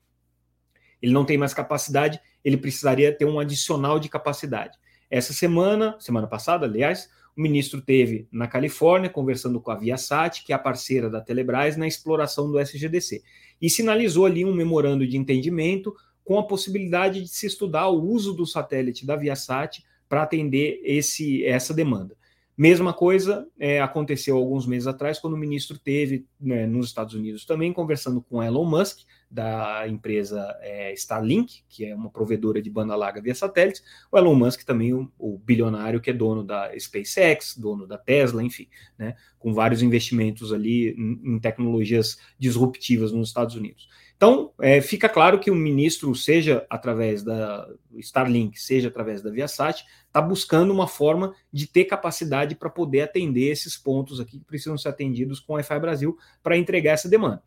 Ele 1.02 1.14
não 1.14 1.24
tem 1.24 1.38
mais 1.38 1.54
capacidade, 1.54 2.20
ele 2.44 2.58
precisaria 2.58 3.16
ter 3.16 3.26
um 3.26 3.40
adicional 3.40 3.98
de 4.00 4.10
capacidade. 4.10 4.78
Essa 5.10 5.32
semana, 5.32 5.96
semana 6.00 6.28
passada, 6.28 6.66
aliás, 6.66 7.10
o 7.38 7.42
ministro 7.42 7.82
teve 7.82 8.28
na 8.30 8.48
Califórnia 8.48 9.10
conversando 9.10 9.62
com 9.62 9.72
a 9.72 9.76
Viasat, 9.76 10.44
que 10.44 10.52
é 10.52 10.56
a 10.56 10.60
parceira 10.60 11.10
da 11.10 11.22
Telebrás, 11.22 11.78
na 11.78 11.88
exploração 11.88 12.52
do 12.52 12.60
SGDC, 12.60 13.24
e 13.62 13.70
sinalizou 13.70 14.26
ali 14.26 14.44
um 14.44 14.54
memorando 14.54 15.08
de 15.08 15.16
entendimento 15.16 15.96
com 16.26 16.38
a 16.38 16.46
possibilidade 16.46 17.22
de 17.22 17.30
se 17.30 17.48
estudar 17.48 17.88
o 17.88 18.04
uso 18.04 18.34
do 18.34 18.46
satélite 18.46 19.06
da 19.06 19.16
Viasat 19.16 19.82
para 20.10 20.24
atender 20.24 20.82
esse, 20.84 21.46
essa 21.46 21.74
demanda. 21.74 22.18
Mesma 22.58 22.92
coisa 22.92 23.48
é, 23.58 23.80
aconteceu 23.80 24.36
alguns 24.36 24.66
meses 24.66 24.86
atrás, 24.86 25.18
quando 25.18 25.36
o 25.36 25.38
ministro 25.38 25.80
teve 25.80 26.26
né, 26.38 26.68
nos 26.68 26.88
Estados 26.88 27.14
Unidos 27.14 27.46
também 27.46 27.72
conversando 27.72 28.22
com 28.22 28.44
Elon 28.44 28.66
Musk, 28.66 29.00
da 29.32 29.88
empresa 29.88 30.58
é, 30.60 30.92
Starlink, 30.94 31.62
que 31.70 31.86
é 31.86 31.96
uma 31.96 32.10
provedora 32.10 32.62
de 32.62 32.70
banda 32.70 32.98
larga 32.98 33.22
via 33.22 33.34
satélite, 33.34 33.82
o 34.12 34.18
Elon 34.18 34.36
Musk 34.36 34.64
também, 34.64 34.94
o, 34.94 35.10
o, 35.18 35.38
bilionário 35.38 36.02
que 36.02 36.10
é 36.10 36.14
dono 36.14 36.44
da 36.44 36.78
SpaceX, 36.78 37.56
dono 37.56 37.88
da 37.88 37.98
Tesla, 37.98 38.44
enfim, 38.44 38.68
né, 38.98 39.16
com 39.38 39.54
vários 39.54 39.82
investimentos 39.82 40.52
ali 40.52 40.90
em, 40.90 41.36
em 41.36 41.40
tecnologias 41.40 42.20
disruptivas 42.38 43.14
nos 43.14 43.30
Estados 43.30 43.56
Unidos. 43.56 43.88
Então, 44.20 44.52
é, 44.60 44.82
fica 44.82 45.08
claro 45.08 45.40
que 45.40 45.50
o 45.50 45.56
ministro, 45.56 46.14
seja 46.14 46.68
através 46.70 47.24
da 47.24 47.66
Starlink, 48.00 48.60
seja 48.60 48.90
através 48.90 49.22
da 49.22 49.32
Viasat, 49.32 49.86
está 50.06 50.22
buscando 50.22 50.74
uma 50.74 50.88
forma 50.88 51.34
de 51.54 51.66
ter 51.66 51.86
capacidade 51.86 52.54
para 52.54 52.70
poder 52.70 53.00
atender 53.00 53.50
esses 53.50 53.78
pontos 53.78 54.20
aqui 54.20 54.38
que 54.38 54.44
precisam 54.44 54.78
ser 54.78 54.90
atendidos 54.90 55.40
com 55.40 55.54
o 55.54 55.56
Wi-Fi 55.56 55.80
Brasil 55.80 56.18
para 56.44 56.58
entregar 56.58 56.92
essa 56.92 57.08
demanda. 57.08 57.42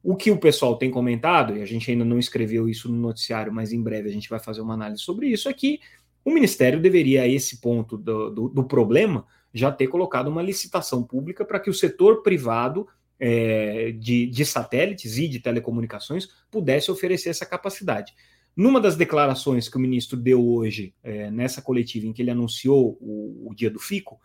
O 0.00 0.14
que 0.14 0.30
o 0.30 0.38
pessoal 0.38 0.76
tem 0.78 0.92
comentado, 0.92 1.56
e 1.56 1.60
a 1.60 1.66
gente 1.66 1.90
ainda 1.90 2.04
não 2.04 2.20
escreveu 2.20 2.68
isso 2.68 2.88
no 2.88 2.96
noticiário, 2.96 3.52
mas 3.52 3.72
em 3.72 3.82
breve 3.82 4.08
a 4.08 4.12
gente 4.12 4.30
vai 4.30 4.38
fazer 4.38 4.60
uma 4.60 4.74
análise 4.74 5.02
sobre 5.02 5.26
isso, 5.26 5.48
é 5.48 5.52
que 5.52 5.80
o 6.24 6.30
Ministério 6.30 6.80
deveria, 6.80 7.22
a 7.22 7.26
esse 7.26 7.60
ponto 7.60 7.98
do, 7.98 8.30
do, 8.30 8.48
do 8.48 8.62
problema, 8.62 9.26
já 9.52 9.72
ter 9.72 9.88
colocado 9.88 10.28
uma 10.28 10.40
licitação 10.42 11.02
pública 11.02 11.44
para 11.44 11.58
que 11.58 11.68
o 11.68 11.74
setor 11.74 12.22
privado 12.22 12.86
é, 13.18 13.92
de, 13.92 14.26
de, 14.26 14.44
satélites 14.44 15.16
e 15.18 15.28
de 15.28 15.40
telecomunicações 15.40 16.28
pudesse 16.50 16.90
oferecer 16.90 17.30
essa 17.30 17.46
capacidade. 17.46 18.14
Numa 18.54 18.80
das 18.80 18.96
declarações 18.96 19.68
que 19.68 19.76
o 19.76 19.80
ministro 19.80 20.16
deu 20.16 20.46
hoje, 20.46 20.94
é, 21.02 21.30
nessa 21.30 21.60
coletiva 21.60 22.06
em 22.06 22.12
que 22.12 22.22
ele 22.22 22.30
anunciou 22.30 22.96
o, 23.00 23.50
o 23.50 23.54
dia 23.54 23.70
do 23.70 23.78
FICO, 23.78 24.18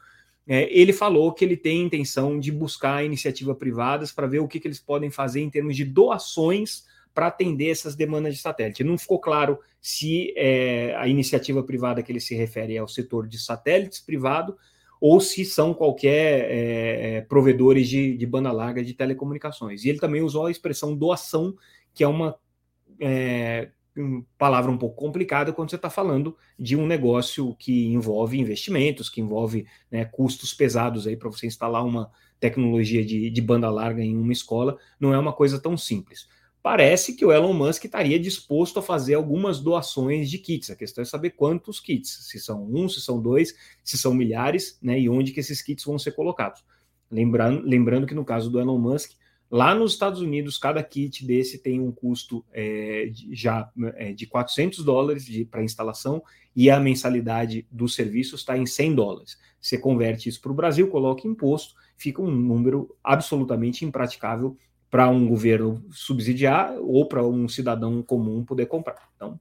é, 0.47 0.67
ele 0.71 0.93
falou 0.93 1.33
que 1.33 1.45
ele 1.45 1.57
tem 1.57 1.83
intenção 1.83 2.39
de 2.39 2.51
buscar 2.51 3.05
iniciativas 3.05 3.57
privadas 3.57 4.11
para 4.11 4.27
ver 4.27 4.39
o 4.39 4.47
que, 4.47 4.59
que 4.59 4.67
eles 4.67 4.79
podem 4.79 5.11
fazer 5.11 5.41
em 5.41 5.49
termos 5.49 5.75
de 5.75 5.85
doações 5.85 6.85
para 7.13 7.27
atender 7.27 7.69
essas 7.69 7.95
demandas 7.95 8.35
de 8.35 8.41
satélite. 8.41 8.83
Não 8.83 8.97
ficou 8.97 9.19
claro 9.19 9.59
se 9.81 10.33
é, 10.37 10.95
a 10.97 11.07
iniciativa 11.07 11.61
privada 11.63 12.01
que 12.01 12.11
ele 12.11 12.19
se 12.19 12.35
refere 12.35 12.75
é 12.75 12.83
o 12.83 12.87
setor 12.87 13.27
de 13.27 13.37
satélites 13.37 13.99
privado 13.99 14.57
ou 15.01 15.19
se 15.19 15.43
são 15.43 15.73
qualquer 15.73 16.51
é, 16.51 17.15
é, 17.15 17.21
provedores 17.21 17.89
de, 17.89 18.15
de, 18.15 18.25
banda 18.27 18.51
larga 18.51 18.83
de 18.83 18.93
telecomunicações. 18.93 19.83
E 19.83 19.89
ele 19.89 19.99
também 19.99 20.21
usou 20.21 20.45
a 20.45 20.51
expressão 20.51 20.95
doação, 20.95 21.55
que 21.91 22.03
é 22.03 22.07
uma 22.07 22.35
é, 22.99 23.69
palavra 24.37 24.69
um 24.69 24.77
pouco 24.77 24.95
complicada 24.95 25.51
quando 25.51 25.71
você 25.71 25.75
está 25.75 25.89
falando 25.89 26.37
de 26.57 26.77
um 26.77 26.85
negócio 26.85 27.55
que 27.55 27.87
envolve 27.87 28.39
investimentos, 28.39 29.09
que 29.09 29.19
envolve 29.19 29.65
né, 29.89 30.05
custos 30.05 30.53
pesados 30.53 31.07
aí 31.07 31.17
para 31.17 31.31
você 31.31 31.47
instalar 31.47 31.83
uma 31.83 32.11
tecnologia 32.39 33.03
de, 33.03 33.31
de 33.31 33.41
banda 33.41 33.71
larga 33.71 34.03
em 34.03 34.15
uma 34.15 34.31
escola, 34.31 34.77
não 34.99 35.13
é 35.13 35.17
uma 35.17 35.33
coisa 35.33 35.59
tão 35.59 35.75
simples 35.75 36.27
parece 36.61 37.15
que 37.15 37.25
o 37.25 37.31
Elon 37.31 37.53
Musk 37.53 37.85
estaria 37.85 38.19
disposto 38.19 38.79
a 38.79 38.81
fazer 38.81 39.15
algumas 39.15 39.59
doações 39.59 40.29
de 40.29 40.37
kits. 40.37 40.69
A 40.69 40.75
questão 40.75 41.01
é 41.01 41.05
saber 41.05 41.31
quantos 41.31 41.79
kits, 41.79 42.27
se 42.29 42.39
são 42.39 42.63
um, 42.63 42.87
se 42.87 43.01
são 43.01 43.21
dois, 43.21 43.55
se 43.83 43.97
são 43.97 44.13
milhares, 44.13 44.77
né, 44.81 44.99
e 44.99 45.09
onde 45.09 45.31
que 45.31 45.39
esses 45.39 45.61
kits 45.61 45.83
vão 45.83 45.97
ser 45.97 46.11
colocados. 46.11 46.63
Lembrando, 47.09 47.67
lembrando 47.67 48.07
que 48.07 48.13
no 48.13 48.23
caso 48.23 48.49
do 48.49 48.59
Elon 48.59 48.77
Musk, 48.77 49.11
lá 49.49 49.73
nos 49.73 49.93
Estados 49.93 50.21
Unidos, 50.21 50.57
cada 50.57 50.81
kit 50.83 51.25
desse 51.25 51.57
tem 51.57 51.81
um 51.81 51.91
custo 51.91 52.45
é, 52.53 53.07
de, 53.07 53.35
já 53.35 53.69
é, 53.95 54.13
de 54.13 54.27
400 54.27 54.83
dólares 54.85 55.25
para 55.49 55.63
instalação 55.63 56.23
e 56.55 56.69
a 56.69 56.79
mensalidade 56.79 57.65
do 57.71 57.89
serviço 57.89 58.35
está 58.35 58.57
em 58.57 58.65
100 58.65 58.95
dólares. 58.95 59.37
Você 59.59 59.77
converte 59.77 60.29
isso 60.29 60.39
para 60.39 60.51
o 60.51 60.55
Brasil, 60.55 60.87
coloca 60.87 61.27
imposto, 61.27 61.75
fica 61.97 62.21
um 62.21 62.31
número 62.31 62.95
absolutamente 63.03 63.83
impraticável 63.83 64.55
para 64.91 65.09
um 65.09 65.25
governo 65.25 65.83
subsidiar 65.89 66.75
ou 66.77 67.07
para 67.07 67.25
um 67.25 67.47
cidadão 67.47 68.03
comum 68.03 68.43
poder 68.43 68.65
comprar. 68.65 69.09
Então, 69.15 69.39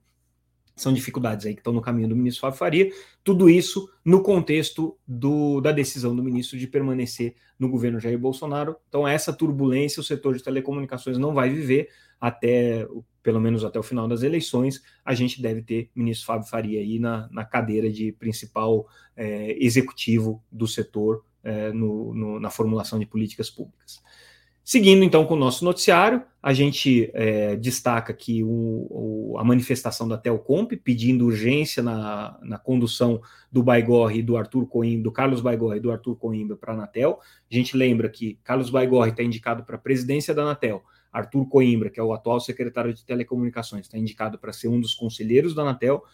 são 0.77 0.93
dificuldades 0.95 1.45
aí 1.45 1.55
que 1.55 1.61
estão 1.61 1.73
no 1.73 1.83
caminho 1.83 2.09
do 2.09 2.17
ministro 2.17 2.41
Fábio 2.41 2.59
Faria. 2.59 2.91
Tudo 3.23 3.51
isso 3.51 3.91
no 4.05 4.23
contexto 4.23 4.97
do, 5.07 5.61
da 5.61 5.73
decisão 5.73 6.15
do 6.15 6.23
ministro 6.23 6.57
de 6.57 6.67
permanecer 6.69 7.35
no 7.59 7.69
governo 7.69 8.01
Jair 8.01 8.19
Bolsonaro. 8.19 8.77
Então, 8.89 9.07
essa 9.07 9.33
turbulência 9.33 10.01
o 10.01 10.05
setor 10.05 10.37
de 10.37 10.43
telecomunicações 10.43 11.19
não 11.19 11.35
vai 11.35 11.51
viver 11.51 11.89
até, 12.21 12.87
pelo 13.23 13.41
menos 13.41 13.65
até 13.65 13.79
o 13.79 13.83
final 13.83 14.07
das 14.07 14.23
eleições. 14.23 14.81
A 15.05 15.15
gente 15.15 15.43
deve 15.43 15.63
ter 15.63 15.91
ministro 15.95 16.27
Fábio 16.27 16.49
Faria 16.49 16.81
aí 16.81 16.99
na, 17.01 17.29
na 17.31 17.45
cadeira 17.45 17.91
de 17.91 18.13
principal 18.13 18.87
é, 19.17 19.63
executivo 19.63 20.43
do 20.51 20.67
setor 20.69 21.25
é, 21.43 21.73
no, 21.73 22.15
no, 22.15 22.41
na 22.41 22.51
formulação 22.51 22.99
de 22.99 23.05
políticas 23.05 23.51
públicas. 23.51 24.01
Seguindo 24.65 25.03
então 25.03 25.25
com 25.25 25.35
o 25.35 25.39
nosso 25.39 25.65
noticiário, 25.65 26.23
a 26.43 26.53
gente 26.53 27.11
é, 27.13 27.57
destaca 27.57 28.13
aqui 28.13 28.43
o, 28.45 28.87
o, 28.91 29.39
a 29.39 29.45
manifestação 29.45 30.07
da 30.07 30.17
Telcomp 30.17 30.73
pedindo 30.77 31.27
urgência 31.27 31.83
na, 31.83 32.39
na 32.43 32.59
condução 32.59 33.21
do 33.51 33.63
Baigorre 33.63 34.23
do 34.23 34.37
Arthur 34.37 34.67
Coimbra, 34.67 35.03
do 35.03 35.13
Carlos 35.13 35.41
Baigorre 35.41 35.79
e 35.79 35.81
do 35.81 35.91
Arthur 35.91 36.17
Coimbra 36.17 36.57
para 36.57 36.73
a 36.73 36.77
Anatel. 36.77 37.19
A 37.51 37.55
gente 37.55 37.77
lembra 37.77 38.09
que 38.09 38.39
Carlos 38.45 38.71
Baigorre 38.71 39.11
está 39.11 39.23
indicado 39.23 39.65
para 39.65 39.77
a 39.77 39.79
presidência 39.79 40.33
da 40.33 40.43
Anatel, 40.43 40.83
Arthur 41.13 41.47
Coimbra, 41.49 41.91
que 41.91 41.99
é 41.99 42.03
o 42.03 42.13
atual 42.13 42.39
secretário 42.39 42.95
de 42.95 43.05
Telecomunicações, 43.05 43.87
está 43.87 43.99
indicado 43.99 44.39
para 44.39 44.53
ser 44.53 44.69
um 44.69 44.81
dos 44.81 44.95
conselheiros 44.95 45.55
da 45.55 45.63
Anatel. 45.63 46.05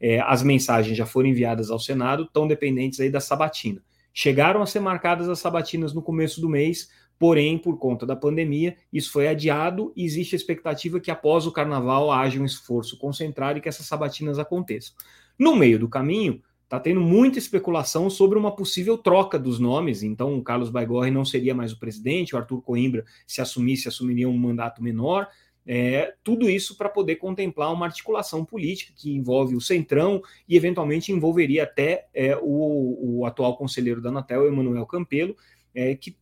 É, 0.00 0.20
as 0.20 0.42
mensagens 0.42 0.96
já 0.96 1.04
foram 1.04 1.28
enviadas 1.28 1.70
ao 1.70 1.78
Senado, 1.78 2.22
estão 2.22 2.48
dependentes 2.48 3.00
aí 3.00 3.10
da 3.10 3.20
sabatina. 3.20 3.82
Chegaram 4.14 4.62
a 4.62 4.66
ser 4.66 4.80
marcadas 4.80 5.28
as 5.28 5.38
sabatinas 5.38 5.92
no 5.92 6.02
começo 6.02 6.40
do 6.40 6.48
mês, 6.48 6.88
Porém, 7.18 7.58
por 7.58 7.78
conta 7.78 8.06
da 8.06 8.14
pandemia, 8.14 8.76
isso 8.92 9.10
foi 9.10 9.26
adiado 9.26 9.92
e 9.96 10.04
existe 10.04 10.34
a 10.34 10.38
expectativa 10.38 11.00
que 11.00 11.10
após 11.10 11.46
o 11.46 11.52
carnaval 11.52 12.12
haja 12.12 12.40
um 12.40 12.44
esforço 12.44 12.96
concentrado 12.96 13.58
e 13.58 13.60
que 13.60 13.68
essas 13.68 13.86
sabatinas 13.86 14.38
aconteçam. 14.38 14.94
No 15.38 15.56
meio 15.56 15.78
do 15.78 15.88
caminho, 15.88 16.40
está 16.62 16.78
tendo 16.78 17.00
muita 17.00 17.38
especulação 17.38 18.10
sobre 18.10 18.38
uma 18.38 18.54
possível 18.54 18.98
troca 18.98 19.38
dos 19.38 19.58
nomes. 19.58 20.02
Então, 20.02 20.36
o 20.36 20.42
Carlos 20.42 20.68
Baigorre 20.68 21.10
não 21.10 21.24
seria 21.24 21.54
mais 21.54 21.72
o 21.72 21.78
presidente, 21.78 22.34
o 22.34 22.38
Arthur 22.38 22.60
Coimbra, 22.60 23.04
se 23.26 23.40
assumisse, 23.40 23.88
assumiria 23.88 24.28
um 24.28 24.36
mandato 24.36 24.82
menor. 24.82 25.26
É, 25.66 26.14
tudo 26.22 26.48
isso 26.48 26.76
para 26.76 26.88
poder 26.88 27.16
contemplar 27.16 27.72
uma 27.72 27.86
articulação 27.86 28.44
política 28.44 28.92
que 28.96 29.14
envolve 29.14 29.56
o 29.56 29.60
Centrão 29.60 30.22
e, 30.48 30.56
eventualmente, 30.56 31.10
envolveria 31.10 31.64
até 31.64 32.06
é, 32.14 32.36
o, 32.36 33.18
o, 33.20 33.26
atual 33.26 33.56
conselheiro 33.56 34.00
da 34.00 34.08
Anatel, 34.10 34.46
Emanuel 34.46 34.86
Campelo, 34.86 35.36
é, 35.74 35.94
que 35.94 36.16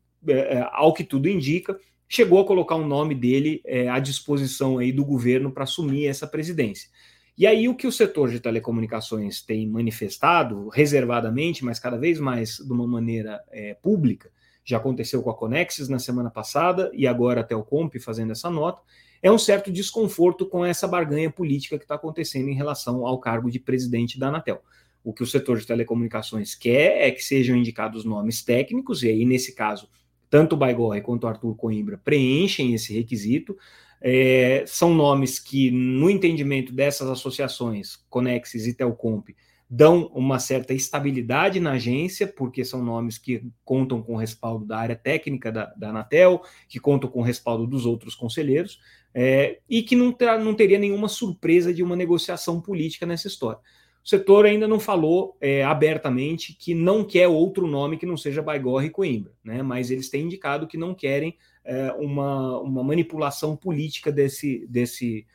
ao 0.73 0.93
que 0.93 1.05
tudo 1.05 1.29
indica, 1.29 1.79
chegou 2.09 2.41
a 2.41 2.47
colocar 2.47 2.77
o 2.77 2.87
nome 2.87 3.15
dele 3.15 3.61
é, 3.65 3.89
à 3.89 3.99
disposição 3.99 4.79
aí 4.79 4.93
do 4.93 5.05
governo 5.05 5.51
para 5.51 5.65
assumir 5.65 6.07
essa 6.07 6.27
presidência. 6.27 6.89
E 7.37 7.47
aí 7.47 7.69
o 7.69 7.75
que 7.75 7.87
o 7.87 7.93
setor 7.93 8.31
de 8.31 8.41
telecomunicações 8.41 9.43
tem 9.43 9.69
manifestado 9.69 10.69
reservadamente, 10.69 11.65
mas 11.65 11.79
cada 11.79 11.99
vez 11.99 12.19
mais 12.19 12.57
de 12.57 12.73
uma 12.73 12.87
maneira 12.87 13.43
é, 13.51 13.75
pública, 13.75 14.31
já 14.65 14.79
aconteceu 14.79 15.23
com 15.23 15.31
a 15.31 15.35
Conexis 15.35 15.89
na 15.89 15.99
semana 15.99 16.31
passada 16.31 16.91
e 16.95 17.07
agora 17.07 17.43
até 17.43 17.55
o 17.55 17.63
Comp 17.63 17.95
fazendo 18.01 18.33
essa 18.33 18.51
nota, 18.51 18.81
é 19.23 19.31
um 19.31 19.39
certo 19.39 19.71
desconforto 19.71 20.47
com 20.47 20.65
essa 20.65 20.89
barganha 20.89 21.31
política 21.31 21.79
que 21.79 21.85
está 21.85 21.95
acontecendo 21.95 22.49
em 22.49 22.55
relação 22.55 23.07
ao 23.07 23.19
cargo 23.19 23.51
de 23.51 23.61
presidente 23.61 24.19
da 24.19 24.29
Anatel. 24.29 24.63
O 25.05 25.13
que 25.13 25.23
o 25.23 25.27
setor 25.27 25.59
de 25.59 25.67
telecomunicações 25.67 26.55
quer 26.55 27.07
é 27.07 27.11
que 27.11 27.23
sejam 27.23 27.57
indicados 27.57 28.05
nomes 28.05 28.43
técnicos, 28.43 29.03
e 29.03 29.09
aí, 29.09 29.25
nesse 29.25 29.55
caso, 29.55 29.89
tanto 30.31 30.55
o 30.55 30.59
Baigorre 30.59 31.01
quanto 31.01 31.25
o 31.25 31.27
Arthur 31.29 31.55
Coimbra 31.55 32.01
preenchem 32.03 32.75
esse 32.75 32.93
requisito. 32.93 33.57
É, 34.01 34.65
são 34.67 34.95
nomes 34.95 35.39
que, 35.39 35.71
no 35.71 36.11
entendimento 36.11 36.73
dessas 36.73 37.09
associações, 37.09 37.97
Conexis 38.11 38.67
e 38.67 38.75
Telcomp, 38.75 39.35
dão 39.69 40.07
uma 40.15 40.39
certa 40.39 40.73
estabilidade 40.73 41.59
na 41.59 41.73
agência, 41.73 42.27
porque 42.27 42.65
são 42.65 42.85
nomes 42.85 43.19
que 43.19 43.43
contam 43.65 44.01
com 44.01 44.15
o 44.15 44.19
respaldo 44.19 44.65
da 44.65 44.79
área 44.79 44.95
técnica 44.95 45.51
da, 45.51 45.67
da 45.75 45.91
Anatel, 45.91 46.43
que 46.69 46.79
contam 46.79 47.11
com 47.11 47.21
o 47.21 47.25
respaldo 47.25 47.67
dos 47.67 47.85
outros 47.85 48.15
conselheiros, 48.15 48.81
é, 49.13 49.59
e 49.69 49.83
que 49.83 49.97
não, 49.97 50.15
não 50.43 50.55
teria 50.55 50.79
nenhuma 50.79 51.09
surpresa 51.09 51.75
de 51.75 51.83
uma 51.83 51.97
negociação 51.97 52.61
política 52.61 53.07
nessa 53.07 53.27
história. 53.27 53.59
O 54.07 54.09
setor 54.09 54.47
ainda 54.47 54.69
não 54.69 54.79
falou 54.79 55.37
é, 55.41 55.65
abertamente 55.65 56.55
que 56.55 56.77
não 56.77 57.03
quer 57.03 57.27
outro 57.27 57.67
nome 57.67 57.97
que 57.97 58.07
não 58.07 58.17
seja 58.17 58.41
Baigorre 58.41 58.87
e 58.87 58.91
Coimbra, 58.91 59.33
né? 59.43 59.65
mas 59.65 59.91
eles 59.91 60.09
têm 60.09 60.27
indicado 60.27 60.69
que 60.69 60.79
não 60.79 60.95
querem 60.95 61.37
é, 61.65 61.91
uma, 61.95 62.61
uma 62.61 62.85
manipulação 62.85 63.57
política 63.57 64.13
desse, 64.13 64.65
desse, 64.69 65.27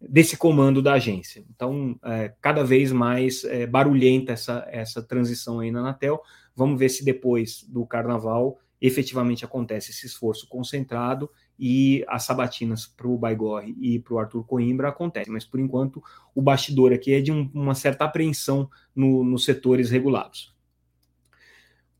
desse 0.00 0.38
comando 0.38 0.80
da 0.80 0.94
agência. 0.94 1.44
Então, 1.54 2.00
é, 2.02 2.32
cada 2.40 2.64
vez 2.64 2.90
mais 2.92 3.44
é, 3.44 3.66
barulhenta 3.66 4.32
essa, 4.32 4.66
essa 4.70 5.02
transição 5.02 5.60
aí 5.60 5.70
na 5.70 5.80
Anatel. 5.80 6.18
Vamos 6.56 6.78
ver 6.78 6.88
se 6.88 7.04
depois 7.04 7.62
do 7.68 7.84
carnaval 7.84 8.58
efetivamente 8.80 9.44
acontece 9.44 9.90
esse 9.90 10.06
esforço 10.06 10.48
concentrado 10.48 11.28
e 11.58 12.04
as 12.06 12.22
sabatinas 12.22 12.86
para 12.86 13.08
o 13.08 13.18
Baigorre 13.18 13.74
e 13.80 13.98
para 13.98 14.14
o 14.14 14.18
Arthur 14.18 14.44
Coimbra 14.44 14.88
acontecem, 14.88 15.32
mas 15.32 15.44
por 15.44 15.58
enquanto 15.58 16.02
o 16.34 16.40
bastidor 16.40 16.92
aqui 16.92 17.12
é 17.12 17.20
de 17.20 17.32
um, 17.32 17.50
uma 17.52 17.74
certa 17.74 18.04
apreensão 18.04 18.70
no, 18.94 19.24
nos 19.24 19.44
setores 19.44 19.90
regulados. 19.90 20.56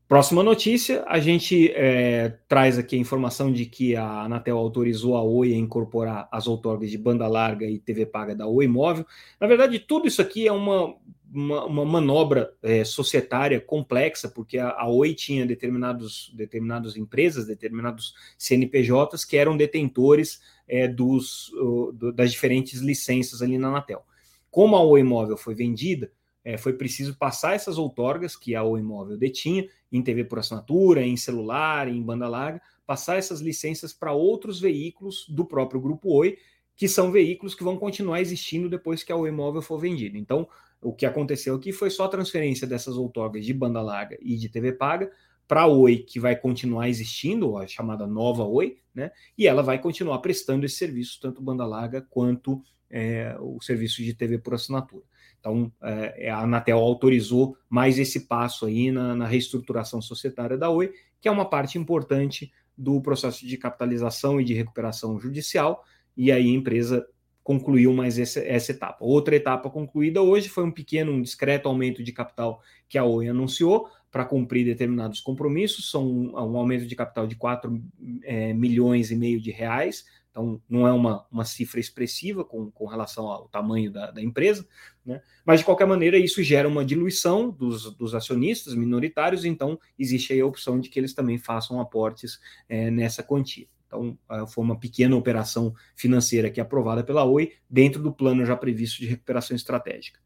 Próxima 0.09 0.41
notícia, 0.41 1.05
a 1.07 1.19
gente 1.19 1.71
é, 1.75 2.29
traz 2.47 2.79
aqui 2.79 2.95
a 2.95 2.99
informação 2.99 3.53
de 3.53 3.67
que 3.67 3.95
a 3.95 4.23
Anatel 4.23 4.57
autorizou 4.57 5.15
a 5.15 5.21
Oi 5.21 5.53
a 5.53 5.55
incorporar 5.55 6.27
as 6.31 6.47
outorgas 6.47 6.89
de 6.89 6.97
banda 6.97 7.27
larga 7.27 7.67
e 7.67 7.77
TV 7.77 8.07
paga 8.07 8.35
da 8.35 8.47
Oi 8.47 8.67
Móvel. 8.67 9.05
Na 9.39 9.45
verdade, 9.45 9.77
tudo 9.77 10.07
isso 10.07 10.19
aqui 10.19 10.47
é 10.47 10.51
uma 10.51 10.95
uma, 11.33 11.65
uma 11.65 11.85
manobra 11.85 12.53
é, 12.61 12.83
societária 12.83 13.59
complexa, 13.59 14.29
porque 14.29 14.57
a, 14.57 14.69
a, 14.71 14.87
Oi 14.89 15.13
tinha 15.13 15.45
determinados, 15.45 16.31
determinadas 16.33 16.97
empresas, 16.97 17.45
determinados 17.45 18.13
CNPJs 18.37 19.25
que 19.25 19.37
eram 19.37 19.55
detentores 19.55 20.41
é, 20.67 20.87
dos, 20.87 21.51
do, 21.93 22.11
das 22.11 22.31
diferentes 22.31 22.79
licenças 22.81 23.41
ali 23.41 23.57
na 23.57 23.69
Anatel. 23.69 24.03
Como 24.49 24.75
a 24.75 24.83
Oi 24.83 25.03
Móvel 25.03 25.37
foi 25.37 25.53
vendida, 25.53 26.11
é, 26.43 26.57
foi 26.57 26.73
preciso 26.73 27.15
passar 27.15 27.53
essas 27.53 27.77
outorgas 27.77 28.35
que 28.35 28.55
a 28.55 28.63
Oi 28.63 28.81
Móvel 28.81 29.17
detinha 29.17 29.67
em 29.91 30.01
TV 30.01 30.23
por 30.23 30.39
assinatura, 30.39 31.03
em 31.03 31.17
celular, 31.17 31.87
em 31.87 32.01
banda 32.01 32.27
larga, 32.27 32.61
passar 32.85 33.17
essas 33.17 33.39
licenças 33.39 33.93
para 33.93 34.13
outros 34.13 34.59
veículos 34.59 35.25
do 35.29 35.45
próprio 35.45 35.79
grupo 35.79 36.11
Oi, 36.11 36.37
que 36.75 36.87
são 36.87 37.11
veículos 37.11 37.53
que 37.53 37.63
vão 37.63 37.77
continuar 37.77 38.21
existindo 38.21 38.69
depois 38.69 39.03
que 39.03 39.11
a 39.11 39.15
Oi 39.15 39.29
Móvel 39.31 39.61
for 39.61 39.77
vendida. 39.77 40.17
Então, 40.17 40.47
o 40.81 40.93
que 40.93 41.05
aconteceu 41.05 41.55
aqui 41.55 41.71
foi 41.71 41.89
só 41.89 42.05
a 42.05 42.09
transferência 42.09 42.65
dessas 42.65 42.95
outorgas 42.95 43.45
de 43.45 43.53
banda 43.53 43.81
larga 43.81 44.17
e 44.21 44.37
de 44.37 44.49
TV 44.49 44.73
paga 44.73 45.11
para 45.47 45.61
a 45.61 45.67
Oi, 45.67 45.97
que 45.97 46.19
vai 46.19 46.35
continuar 46.35 46.89
existindo, 46.89 47.57
a 47.57 47.65
chamada 47.65 48.05
nova 48.05 48.43
Oi, 48.43 48.77
né? 48.93 49.11
E 49.35 49.47
ela 49.47 49.63
vai 49.63 49.79
continuar 49.81 50.19
prestando 50.19 50.65
esse 50.65 50.75
serviço, 50.75 51.19
tanto 51.19 51.41
banda 51.41 51.65
larga 51.65 52.05
quanto 52.07 52.61
é, 52.89 53.35
o 53.39 53.59
serviço 53.59 54.03
de 54.03 54.13
TV 54.13 54.37
por 54.37 54.53
assinatura. 54.53 55.03
Então, 55.39 55.71
é, 55.81 56.29
a 56.29 56.41
Anatel 56.41 56.77
autorizou 56.77 57.57
mais 57.67 57.97
esse 57.97 58.27
passo 58.27 58.65
aí 58.65 58.91
na, 58.91 59.15
na 59.15 59.25
reestruturação 59.25 60.01
societária 60.01 60.57
da 60.57 60.69
Oi, 60.69 60.93
que 61.19 61.27
é 61.27 61.31
uma 61.31 61.49
parte 61.49 61.77
importante 61.77 62.51
do 62.77 63.01
processo 63.01 63.45
de 63.45 63.57
capitalização 63.57 64.39
e 64.39 64.43
de 64.43 64.53
recuperação 64.53 65.19
judicial, 65.19 65.83
e 66.15 66.31
aí 66.31 66.45
a 66.45 66.53
empresa 66.53 67.05
concluiu 67.49 67.91
mais 67.91 68.19
essa, 68.19 68.39
essa, 68.41 68.71
etapa. 68.71 69.03
Outra 69.03 69.35
etapa 69.35 69.71
concluída 69.71 70.21
hoje 70.21 70.47
foi 70.47 70.63
um 70.63 70.69
pequeno, 70.69 71.11
um 71.11 71.19
discreto 71.19 71.67
aumento 71.67 72.03
de 72.03 72.11
capital 72.11 72.61
que 72.87 72.95
a 72.95 73.03
Oi 73.03 73.27
anunciou 73.27 73.89
para 74.11 74.23
cumprir 74.23 74.63
determinados 74.63 75.19
compromissos, 75.19 75.89
são 75.89 76.07
um, 76.07 76.31
um 76.33 76.57
aumento 76.57 76.85
de 76.85 76.95
capital 76.95 77.25
de 77.25 77.35
4 77.35 77.83
é, 78.21 78.53
milhões 78.53 79.09
e 79.09 79.15
meio 79.15 79.41
de 79.41 79.49
reais, 79.49 80.05
então 80.29 80.61
não 80.69 80.87
é 80.87 80.93
uma, 80.93 81.25
uma 81.31 81.43
cifra 81.43 81.79
expressiva 81.79 82.45
com, 82.45 82.69
com 82.69 82.85
relação 82.85 83.25
ao 83.25 83.47
tamanho 83.47 83.89
da, 83.91 84.11
da 84.11 84.21
empresa, 84.21 84.67
né? 85.03 85.19
mas 85.43 85.61
de 85.61 85.65
qualquer 85.65 85.87
maneira 85.87 86.19
isso 86.19 86.43
gera 86.43 86.67
uma 86.67 86.85
diluição 86.85 87.49
dos, 87.49 87.95
dos 87.95 88.13
acionistas 88.13 88.75
minoritários, 88.75 89.43
então 89.43 89.79
existe 89.97 90.33
aí 90.33 90.41
a 90.41 90.45
opção 90.45 90.79
de 90.79 90.87
que 90.87 90.99
eles 90.99 91.15
também 91.15 91.39
façam 91.39 91.81
aportes 91.81 92.39
é, 92.69 92.91
nessa 92.91 93.23
quantia. 93.23 93.65
Então, 93.89 94.15
ah, 94.29 94.45
foi 94.45 94.63
uma 94.63 94.79
pequena 94.79 95.15
operação 95.15 95.73
financeira 95.95 96.47
aqui 96.47 96.61
aprovada 96.61 97.03
pela 97.03 97.25
Oi, 97.25 97.53
dentro 97.67 98.01
do 98.03 98.13
plano 98.13 98.45
já 98.45 98.55
previsto 98.55 98.99
de 98.99 99.07
recuperação 99.07 99.55
estratégica. 99.55 100.19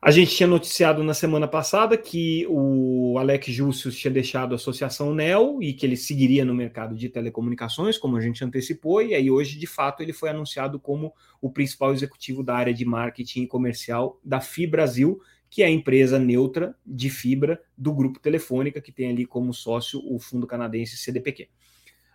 A 0.00 0.12
gente 0.12 0.36
tinha 0.36 0.46
noticiado 0.46 1.02
na 1.02 1.12
semana 1.12 1.48
passada 1.48 1.98
que 1.98 2.46
o 2.48 3.18
Alex 3.18 3.46
Júcio 3.48 3.90
tinha 3.90 4.12
deixado 4.12 4.52
a 4.52 4.54
associação 4.54 5.12
NEL 5.12 5.60
e 5.60 5.72
que 5.72 5.84
ele 5.84 5.96
seguiria 5.96 6.44
no 6.44 6.54
mercado 6.54 6.94
de 6.94 7.08
telecomunicações, 7.08 7.98
como 7.98 8.16
a 8.16 8.20
gente 8.20 8.44
antecipou, 8.44 9.02
e 9.02 9.12
aí 9.12 9.28
hoje, 9.28 9.58
de 9.58 9.66
fato, 9.66 10.00
ele 10.00 10.12
foi 10.12 10.30
anunciado 10.30 10.78
como 10.78 11.12
o 11.40 11.50
principal 11.50 11.92
executivo 11.92 12.44
da 12.44 12.54
área 12.54 12.72
de 12.72 12.84
marketing 12.84 13.42
e 13.42 13.46
comercial 13.48 14.20
da 14.24 14.40
FI 14.40 14.68
Brasil, 14.68 15.20
que 15.50 15.64
é 15.64 15.66
a 15.66 15.70
empresa 15.70 16.16
neutra 16.16 16.76
de 16.86 17.10
fibra 17.10 17.60
do 17.76 17.92
grupo 17.92 18.20
Telefônica, 18.20 18.80
que 18.80 18.92
tem 18.92 19.10
ali 19.10 19.26
como 19.26 19.52
sócio 19.52 20.00
o 20.04 20.20
fundo 20.20 20.46
canadense 20.46 20.96
CDPQ 20.96 21.48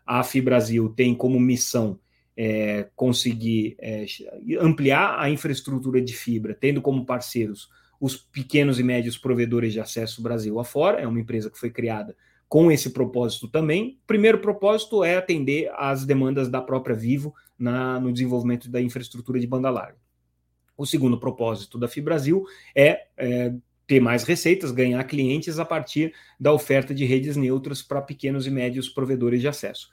a 0.06 0.24
Fibrasil 0.24 0.89
tem 0.89 1.13
como 1.16 1.39
missão 1.39 2.00
é, 2.36 2.89
conseguir 2.96 3.76
é, 3.80 4.06
ampliar 4.60 5.20
a 5.20 5.30
infraestrutura 5.30 6.02
de 6.02 6.13
fibra, 6.13 6.54
tendo 6.54 6.82
como 6.82 7.06
parceiros 7.06 7.70
os 8.00 8.18
pequenos 8.18 8.80
e 8.80 8.84
médios 8.84 9.18
provedores 9.18 9.72
de 9.72 9.80
acesso 9.80 10.22
Brasil 10.22 10.60
afora. 10.60 11.00
É 11.00 11.08
uma 11.08 11.20
empresa 11.20 11.50
que 11.50 11.58
foi 11.58 11.70
criada 11.70 12.16
com 12.50 12.72
esse 12.72 12.89
propósito 12.89 13.48
também. 13.48 13.98
O 14.04 14.08
primeiro 14.08 14.39
propósito 14.39 15.04
é 15.04 15.16
atender 15.16 15.72
às 15.76 16.06
demandas 16.06 16.50
da 16.50 16.62
própria 16.62 16.96
Vivo 16.96 17.34
na, 17.58 18.00
no 18.00 18.12
desenvolvimento 18.12 18.70
da 18.70 18.82
infraestrutura 18.82 19.39
de 19.39 19.48
banda 19.48 19.70
larga. 19.70 19.98
O 20.78 20.86
segundo 20.86 21.20
propósito 21.20 21.78
da 21.78 21.88
Fibrasil 21.88 22.46
é, 22.76 23.08
é 23.16 23.54
ter 23.86 24.00
mais 24.00 24.24
receitas, 24.24 24.72
ganhar 24.72 25.04
clientes 25.04 25.60
a 25.60 25.65
partir 25.65 26.13
da 26.39 26.54
oferta 26.54 26.93
de 26.93 27.06
redes 27.06 27.36
neutras 27.36 27.82
para 27.82 28.02
pequenos 28.02 28.48
e 28.48 28.52
médios 28.52 28.89
provedores 28.89 29.41
de 29.41 29.48
acesso. 29.48 29.89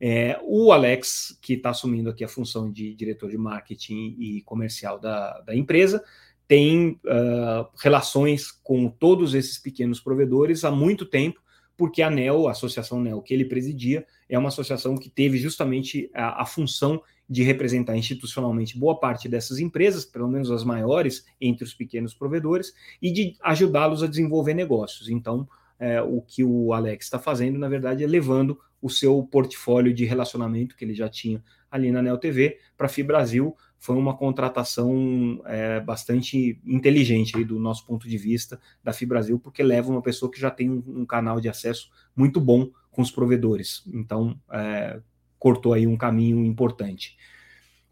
É, 0.00 0.38
o 0.42 0.72
Alex, 0.72 1.38
que 1.40 1.54
está 1.54 1.70
assumindo 1.70 2.10
aqui 2.10 2.24
a 2.24 2.28
função 2.28 2.70
de 2.70 2.94
diretor 2.94 3.30
de 3.30 3.38
marketing 3.38 4.16
e 4.18 4.42
comercial 4.42 4.98
da, 4.98 5.40
da 5.40 5.54
empresa, 5.54 6.02
tem 6.46 7.00
uh, 7.04 7.66
relações 7.78 8.50
com 8.50 8.88
todos 8.88 9.34
esses 9.34 9.58
pequenos 9.58 10.00
provedores 10.00 10.64
há 10.64 10.70
muito 10.70 11.06
tempo, 11.06 11.40
porque 11.76 12.02
a 12.02 12.10
NEL, 12.10 12.46
a 12.48 12.52
Associação 12.52 13.00
NEL 13.00 13.22
que 13.22 13.32
ele 13.32 13.44
presidia, 13.44 14.06
é 14.28 14.38
uma 14.38 14.48
associação 14.48 14.96
que 14.96 15.08
teve 15.08 15.38
justamente 15.38 16.10
a, 16.14 16.42
a 16.42 16.46
função 16.46 17.02
de 17.28 17.42
representar 17.42 17.96
institucionalmente 17.96 18.78
boa 18.78 18.98
parte 18.98 19.28
dessas 19.28 19.58
empresas, 19.58 20.04
pelo 20.04 20.28
menos 20.28 20.50
as 20.50 20.64
maiores 20.64 21.24
entre 21.40 21.64
os 21.64 21.72
pequenos 21.72 22.14
provedores, 22.14 22.74
e 23.00 23.10
de 23.10 23.36
ajudá-los 23.42 24.02
a 24.02 24.06
desenvolver 24.06 24.54
negócios. 24.54 25.08
Então, 25.08 25.48
é, 25.78 26.00
o 26.00 26.20
que 26.20 26.44
o 26.44 26.72
Alex 26.72 27.06
está 27.06 27.18
fazendo, 27.18 27.58
na 27.58 27.68
verdade, 27.68 28.04
é 28.04 28.06
levando 28.06 28.58
o 28.80 28.90
seu 28.90 29.22
portfólio 29.22 29.94
de 29.94 30.04
relacionamento 30.04 30.76
que 30.76 30.84
ele 30.84 30.94
já 30.94 31.08
tinha 31.08 31.42
ali 31.70 31.90
na 31.90 32.02
Neo 32.02 32.18
TV 32.18 32.58
para 32.76 32.86
a 32.86 32.88
FIBrasil. 32.88 33.56
Foi 33.78 33.96
uma 33.96 34.16
contratação 34.16 35.42
é, 35.46 35.80
bastante 35.80 36.60
inteligente 36.64 37.36
aí 37.36 37.44
do 37.44 37.58
nosso 37.58 37.86
ponto 37.86 38.08
de 38.08 38.16
vista 38.16 38.60
da 38.82 38.92
FIBrasil, 38.92 39.38
porque 39.38 39.62
leva 39.62 39.90
uma 39.90 40.02
pessoa 40.02 40.30
que 40.30 40.40
já 40.40 40.50
tem 40.50 40.70
um, 40.70 40.82
um 40.86 41.06
canal 41.06 41.40
de 41.40 41.48
acesso 41.48 41.90
muito 42.14 42.40
bom 42.40 42.70
com 42.90 43.02
os 43.02 43.10
provedores. 43.10 43.82
Então, 43.92 44.38
é, 44.52 45.00
cortou 45.44 45.74
aí 45.74 45.86
um 45.86 45.94
caminho 45.94 46.42
importante. 46.42 47.18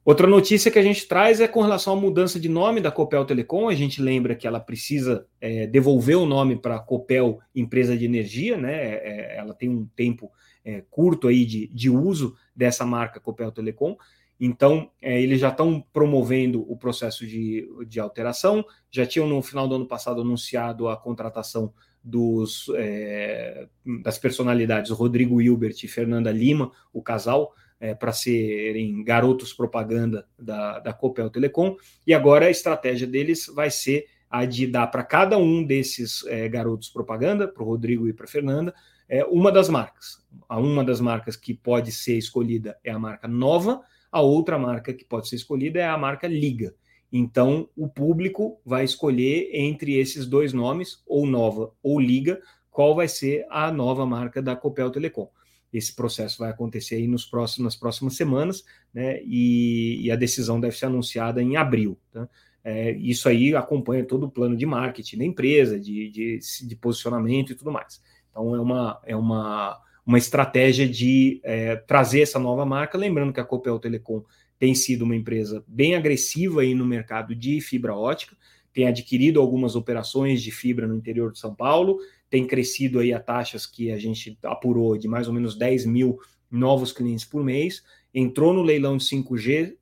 Outra 0.02 0.26
notícia 0.26 0.70
que 0.70 0.78
a 0.78 0.82
gente 0.82 1.06
traz 1.06 1.38
é 1.38 1.46
com 1.46 1.60
relação 1.60 1.92
à 1.92 1.96
mudança 1.96 2.40
de 2.40 2.48
nome 2.48 2.80
da 2.80 2.90
Copel 2.90 3.26
Telecom. 3.26 3.68
A 3.68 3.74
gente 3.74 4.00
lembra 4.00 4.34
que 4.34 4.46
ela 4.46 4.58
precisa 4.58 5.26
é, 5.38 5.66
devolver 5.66 6.16
o 6.16 6.24
nome 6.24 6.56
para 6.56 6.78
Copel 6.78 7.40
Empresa 7.54 7.94
de 7.94 8.06
Energia, 8.06 8.56
né? 8.56 8.72
É, 8.72 9.34
é, 9.34 9.36
ela 9.36 9.52
tem 9.52 9.68
um 9.68 9.86
tempo 9.94 10.32
é, 10.64 10.82
curto 10.90 11.28
aí 11.28 11.44
de, 11.44 11.66
de 11.68 11.90
uso 11.90 12.34
dessa 12.56 12.86
marca 12.86 13.20
Copel 13.20 13.52
Telecom. 13.52 13.98
Então, 14.40 14.90
é, 15.02 15.20
eles 15.20 15.38
já 15.38 15.50
estão 15.50 15.84
promovendo 15.92 16.64
o 16.72 16.74
processo 16.74 17.26
de, 17.26 17.68
de 17.86 18.00
alteração. 18.00 18.64
Já 18.90 19.04
tinham 19.04 19.28
no 19.28 19.42
final 19.42 19.68
do 19.68 19.74
ano 19.74 19.86
passado 19.86 20.22
anunciado 20.22 20.88
a 20.88 20.96
contratação 20.96 21.70
dos, 22.02 22.66
é, 22.74 23.66
das 24.02 24.18
personalidades 24.18 24.90
Rodrigo 24.90 25.40
Hilbert 25.40 25.76
e 25.82 25.88
Fernanda 25.88 26.30
Lima, 26.30 26.72
o 26.92 27.02
casal 27.02 27.54
é, 27.80 27.94
para 27.94 28.12
serem 28.12 29.02
garotos 29.02 29.52
propaganda 29.52 30.26
da, 30.38 30.78
da 30.78 30.92
Copel 30.92 31.30
Telecom, 31.30 31.76
e 32.06 32.14
agora 32.14 32.46
a 32.46 32.50
estratégia 32.50 33.06
deles 33.06 33.46
vai 33.46 33.70
ser 33.70 34.06
a 34.30 34.44
de 34.46 34.66
dar 34.66 34.86
para 34.86 35.04
cada 35.04 35.36
um 35.36 35.62
desses 35.62 36.24
é, 36.26 36.48
garotos 36.48 36.88
propaganda, 36.88 37.46
para 37.46 37.62
o 37.62 37.66
Rodrigo 37.66 38.08
e 38.08 38.12
para 38.12 38.26
Fernanda, 38.26 38.74
é, 39.08 39.24
uma 39.24 39.52
das 39.52 39.68
marcas. 39.68 40.24
A 40.48 40.58
uma 40.58 40.82
das 40.82 41.00
marcas 41.00 41.36
que 41.36 41.52
pode 41.52 41.92
ser 41.92 42.16
escolhida 42.16 42.78
é 42.82 42.90
a 42.90 42.98
marca 42.98 43.28
Nova, 43.28 43.82
a 44.10 44.20
outra 44.20 44.58
marca 44.58 44.92
que 44.94 45.04
pode 45.04 45.28
ser 45.28 45.36
escolhida 45.36 45.80
é 45.80 45.86
a 45.86 45.98
marca 45.98 46.26
Liga. 46.26 46.74
Então, 47.12 47.68
o 47.76 47.86
público 47.86 48.58
vai 48.64 48.84
escolher 48.84 49.50
entre 49.52 49.98
esses 49.98 50.26
dois 50.26 50.54
nomes, 50.54 51.02
ou 51.06 51.26
Nova 51.26 51.70
ou 51.82 52.00
Liga, 52.00 52.40
qual 52.70 52.94
vai 52.94 53.06
ser 53.06 53.46
a 53.50 53.70
nova 53.70 54.06
marca 54.06 54.40
da 54.40 54.56
Copel 54.56 54.90
Telecom. 54.90 55.28
Esse 55.70 55.94
processo 55.94 56.38
vai 56.38 56.50
acontecer 56.50 56.96
aí 56.96 57.06
nos 57.06 57.24
próximos, 57.24 57.64
nas 57.64 57.76
próximas 57.76 58.14
semanas, 58.14 58.64
né? 58.92 59.20
E, 59.24 60.00
e 60.02 60.10
a 60.10 60.16
decisão 60.16 60.58
deve 60.58 60.76
ser 60.76 60.86
anunciada 60.86 61.42
em 61.42 61.56
abril. 61.56 61.98
Tá? 62.10 62.28
É, 62.64 62.92
isso 62.92 63.28
aí 63.28 63.54
acompanha 63.54 64.04
todo 64.04 64.26
o 64.26 64.30
plano 64.30 64.56
de 64.56 64.66
marketing 64.66 65.18
da 65.18 65.24
empresa, 65.24 65.78
de, 65.78 66.10
de, 66.10 66.38
de 66.62 66.76
posicionamento 66.76 67.52
e 67.52 67.54
tudo 67.54 67.72
mais. 67.72 68.02
Então 68.30 68.54
é 68.54 68.60
uma, 68.60 69.00
é 69.04 69.16
uma, 69.16 69.80
uma 70.04 70.18
estratégia 70.18 70.88
de 70.88 71.40
é, 71.42 71.76
trazer 71.76 72.20
essa 72.20 72.38
nova 72.38 72.64
marca. 72.64 72.98
Lembrando 72.98 73.32
que 73.32 73.40
a 73.40 73.44
Copel 73.44 73.78
Telecom 73.78 74.22
tem 74.62 74.76
sido 74.76 75.02
uma 75.02 75.16
empresa 75.16 75.64
bem 75.66 75.96
agressiva 75.96 76.60
aí 76.60 76.72
no 76.72 76.86
mercado 76.86 77.34
de 77.34 77.60
fibra 77.60 77.96
ótica, 77.96 78.36
tem 78.72 78.86
adquirido 78.86 79.40
algumas 79.40 79.74
operações 79.74 80.40
de 80.40 80.52
fibra 80.52 80.86
no 80.86 80.94
interior 80.94 81.32
de 81.32 81.40
São 81.40 81.52
Paulo, 81.52 81.98
tem 82.30 82.46
crescido 82.46 83.00
aí 83.00 83.12
a 83.12 83.18
taxas 83.18 83.66
que 83.66 83.90
a 83.90 83.98
gente 83.98 84.38
apurou 84.40 84.96
de 84.96 85.08
mais 85.08 85.26
ou 85.26 85.34
menos 85.34 85.56
10 85.56 85.86
mil 85.86 86.16
novos 86.48 86.92
clientes 86.92 87.24
por 87.24 87.42
mês, 87.42 87.82
entrou 88.14 88.52
no 88.54 88.62
leilão 88.62 88.96
de 88.96 89.02
5G, 89.02 89.74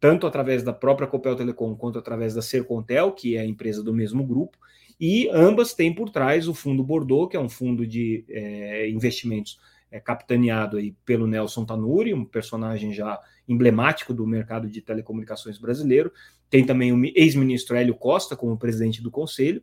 tanto 0.00 0.26
através 0.26 0.64
da 0.64 0.72
própria 0.72 1.06
Copel 1.06 1.36
Telecom 1.36 1.76
quanto 1.76 1.96
através 1.96 2.34
da 2.34 2.42
Sercontel, 2.42 3.12
que 3.12 3.36
é 3.36 3.42
a 3.42 3.46
empresa 3.46 3.80
do 3.80 3.94
mesmo 3.94 4.26
grupo, 4.26 4.58
e 4.98 5.28
ambas 5.28 5.72
têm 5.72 5.94
por 5.94 6.10
trás 6.10 6.48
o 6.48 6.52
Fundo 6.52 6.82
Bordeaux, 6.82 7.30
que 7.30 7.36
é 7.36 7.40
um 7.40 7.48
fundo 7.48 7.86
de 7.86 8.24
é, 8.28 8.90
investimentos 8.90 9.60
é, 9.88 10.00
capitaneado 10.00 10.78
aí 10.78 10.96
pelo 11.04 11.28
Nelson 11.28 11.64
Tanuri, 11.64 12.12
um 12.12 12.24
personagem 12.24 12.92
já 12.92 13.20
emblemático 13.50 14.14
do 14.14 14.24
mercado 14.24 14.70
de 14.70 14.80
telecomunicações 14.80 15.58
brasileiro. 15.58 16.12
Tem 16.48 16.64
também 16.64 16.92
o 16.92 17.04
ex-ministro 17.16 17.76
Hélio 17.76 17.96
Costa 17.96 18.36
como 18.36 18.56
presidente 18.56 19.02
do 19.02 19.10
conselho, 19.10 19.62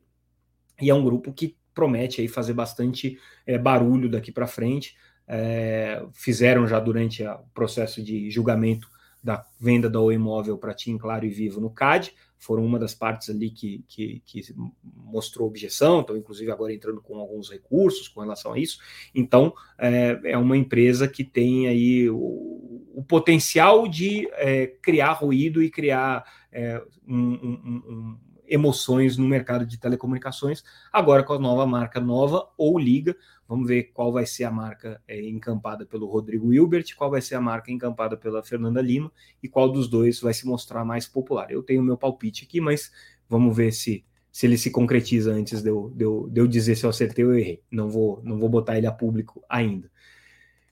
e 0.82 0.90
é 0.90 0.94
um 0.94 1.04
grupo 1.04 1.34
que 1.34 1.56
promete 1.74 2.20
aí 2.20 2.28
fazer 2.28 2.54
bastante 2.54 3.18
é, 3.46 3.58
barulho 3.58 4.10
daqui 4.10 4.32
para 4.32 4.46
frente. 4.46 4.96
É, 5.26 6.06
fizeram 6.14 6.68
já 6.68 6.80
durante 6.80 7.24
o 7.24 7.40
processo 7.54 8.04
de 8.04 8.30
julgamento 8.30 8.90
da 9.24 9.46
venda 9.60 9.90
do 9.90 10.12
imóvel 10.12 10.58
para 10.58 10.74
Tim 10.74 10.98
Claro 10.98 11.26
e 11.26 11.30
Vivo 11.30 11.60
no 11.60 11.70
CAD, 11.70 12.14
foram 12.38 12.64
uma 12.64 12.78
das 12.78 12.94
partes 12.94 13.30
ali 13.30 13.50
que, 13.50 13.84
que, 13.88 14.22
que, 14.26 14.42
mostrou 14.84 15.48
objeção, 15.48 16.02
estão 16.02 16.16
inclusive 16.16 16.52
agora 16.52 16.74
entrando 16.74 17.02
com 17.02 17.18
alguns 17.18 17.50
recursos 17.50 18.08
com 18.08 18.22
relação 18.22 18.54
a 18.54 18.60
isso. 18.60 18.80
Então, 19.14 19.54
é, 19.78 20.20
é 20.24 20.38
uma 20.38 20.56
empresa 20.56 21.08
que 21.08 21.24
tem 21.24 21.68
aí 21.68 22.10
o, 22.10 22.77
o 22.98 23.04
potencial 23.04 23.88
de 23.88 24.28
é, 24.32 24.66
criar 24.82 25.12
ruído 25.12 25.62
e 25.62 25.70
criar 25.70 26.26
é, 26.52 26.82
um, 27.08 27.16
um, 27.16 27.84
um, 27.88 28.18
emoções 28.48 29.18
no 29.18 29.28
mercado 29.28 29.68
de 29.68 29.78
telecomunicações, 29.78 30.64
agora 30.92 31.22
com 31.22 31.34
a 31.34 31.38
nova 31.38 31.64
marca 31.68 32.00
nova 32.00 32.50
ou 32.58 32.80
Liga. 32.80 33.16
Vamos 33.48 33.68
ver 33.68 33.92
qual 33.94 34.12
vai 34.12 34.26
ser 34.26 34.46
a 34.46 34.52
marca 34.52 35.00
é, 35.08 35.22
encampada 35.30 35.86
pelo 35.86 36.08
Rodrigo 36.08 36.52
Hilbert, 36.52 36.96
qual 36.98 37.12
vai 37.12 37.22
ser 37.22 37.36
a 37.36 37.40
marca 37.40 37.72
encampada 37.72 38.18
pela 38.18 38.42
Fernanda 38.42 38.82
Lima 38.82 39.12
e 39.44 39.48
qual 39.48 39.72
dos 39.72 39.88
dois 39.88 40.20
vai 40.20 40.34
se 40.34 40.48
mostrar 40.48 40.84
mais 40.84 41.06
popular. 41.06 41.52
Eu 41.52 41.62
tenho 41.62 41.84
meu 41.84 41.98
palpite 41.98 42.46
aqui, 42.46 42.60
mas 42.60 42.92
vamos 43.30 43.56
ver 43.56 43.74
se, 43.74 44.04
se 44.32 44.48
ele 44.48 44.58
se 44.58 44.72
concretiza 44.72 45.32
antes 45.32 45.62
de 45.62 45.70
eu, 45.70 45.94
de, 45.96 46.04
eu, 46.04 46.28
de 46.32 46.42
eu 46.42 46.48
dizer 46.48 46.76
se 46.76 46.84
eu 46.84 46.90
acertei 46.90 47.24
ou 47.24 47.36
errei. 47.36 47.62
Não 47.70 47.92
vou, 47.92 48.24
não 48.24 48.40
vou 48.40 48.50
botar 48.50 48.76
ele 48.76 48.88
a 48.88 48.92
público 48.92 49.44
ainda. 49.48 49.88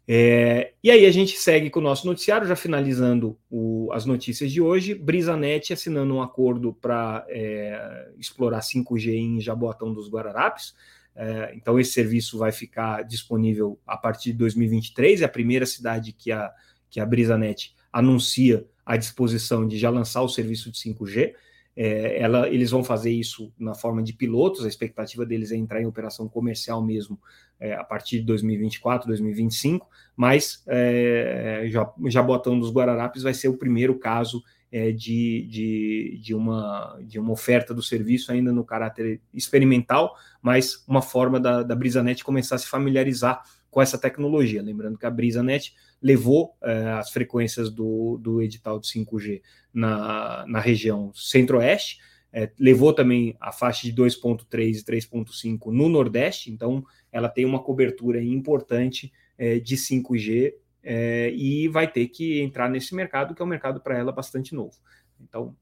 É, 0.08 0.74
e 0.84 0.91
aí 0.91 1.06
a 1.06 1.12
gente 1.12 1.38
segue 1.38 1.70
com 1.70 1.80
o 1.80 1.84
nosso 1.84 2.06
noticiário, 2.06 2.48
já 2.48 2.56
finalizando 2.56 3.38
o, 3.50 3.89
as 3.91 4.06
notícias 4.06 4.52
de 4.52 4.62
hoje. 4.62 4.94
Brisanet 4.94 5.74
assinando 5.74 6.13
um 6.13 6.22
acordo 6.22 6.74
para 6.74 7.26
é, 7.28 8.12
explorar 8.18 8.60
5G 8.60 9.13
em 9.13 9.41
Jaboatão 9.41 9.94
dos 9.94 10.10
Guararapes. 10.10 10.76
É, 11.15 11.54
então 11.56 11.80
esse 11.80 11.91
serviço 11.91 12.38
vai 12.38 12.52
ficar 12.52 13.04
disponível 13.04 13.80
a 13.88 13.98
partir 13.98 14.32
de 14.32 14.38
2023. 14.38 15.22
É 15.22 15.26
a 15.26 15.30
primeira 15.30 15.65
cidade 15.65 16.12
que 16.13 16.32
a, 16.32 16.52
que 16.89 17.00
a 17.00 17.06
Brisanet 17.06 17.74
anuncia 17.91 18.65
a 18.86 18.98
disposição 18.98 19.68
de 19.68 19.78
já 19.78 19.89
lançar 19.89 20.22
o 20.22 20.30
serviço 20.30 20.72
de 20.72 20.78
5G. 20.78 21.34
É, 21.76 22.22
ela, 22.22 22.48
eles 22.48 22.72
vão 22.72 22.84
fazer 22.84 23.12
isso 23.12 23.52
na 23.60 23.76
forma 23.76 24.02
de 24.02 24.14
pilotos, 24.14 24.64
a 24.64 24.68
expectativa 24.68 25.26
deles 25.26 25.52
é 25.52 25.58
entrar 25.58 25.82
em 25.82 25.86
operação 25.86 26.28
comercial 26.28 26.82
mesmo 26.82 27.20
é, 27.60 27.74
a 27.74 27.84
partir 27.84 28.20
de 28.20 28.26
2024, 28.26 29.08
2025, 29.08 29.86
mas 30.16 30.64
é, 30.68 31.70
Jabotão 32.08 32.58
dos 32.58 32.72
Guararapes 32.72 33.24
vai 33.24 33.34
ser 33.34 33.50
o 33.50 33.58
primeiro 33.58 34.00
caso 34.00 34.42
é, 34.72 34.92
de, 34.92 35.48
de, 35.50 36.20
de, 36.22 36.34
uma, 36.34 36.98
de 37.04 37.20
uma 37.20 37.32
oferta 37.32 37.74
do 37.74 37.84
serviço 37.84 38.32
ainda 38.32 38.52
no 38.52 38.64
caráter 38.64 39.22
experimental, 39.34 40.16
mas 40.42 40.84
uma 40.88 41.02
forma 41.02 41.40
da, 41.40 41.64
da 41.64 41.76
BrisaNet 41.76 42.24
começar 42.24 42.56
a 42.56 42.60
se 42.60 42.68
familiarizar 42.68 43.42
com 43.70 43.82
essa 43.82 43.98
tecnologia. 43.98 44.62
Lembrando 44.62 44.98
que 44.98 45.06
a 45.06 45.12
BrisaNet 45.12 45.74
levou 46.01 46.55
é, 46.62 46.89
as 46.91 47.10
frequências 47.10 47.71
do, 47.71 48.17
do 48.17 48.41
edital 48.41 48.79
de 48.79 48.88
5G 48.88 49.41
na, 49.73 50.45
na 50.47 50.60
região 50.60 51.12
centro-oeste, 51.13 51.99
é, 52.31 52.51
levou 52.60 52.93
também 52.93 53.36
a 53.39 53.51
faixa 53.51 53.89
de 53.89 53.93
2.3 53.93 54.79
e 54.79 54.84
3.5 54.84 55.71
no 55.71 55.88
Nordeste, 55.88 56.51
então 56.51 56.84
ela 57.12 57.29
tem 57.29 57.45
uma 57.45 57.63
cobertura 57.63 58.21
importante 58.21 59.12
é, 59.38 59.58
de 59.58 59.77
5G 59.77 60.53
é, 60.84 61.31
e 61.34 61.67
vai 61.69 61.89
ter 61.89 62.08
que 62.08 62.41
entrar 62.41 62.69
nesse 62.69 62.93
mercado, 62.93 63.34
que 63.34 63.41
é 63.41 63.45
um 63.45 63.47
mercado 63.47 63.79
para 63.79 63.97
ela 63.97 64.12
bastante 64.12 64.53
novo. 64.53 64.75
Então, 65.21 65.55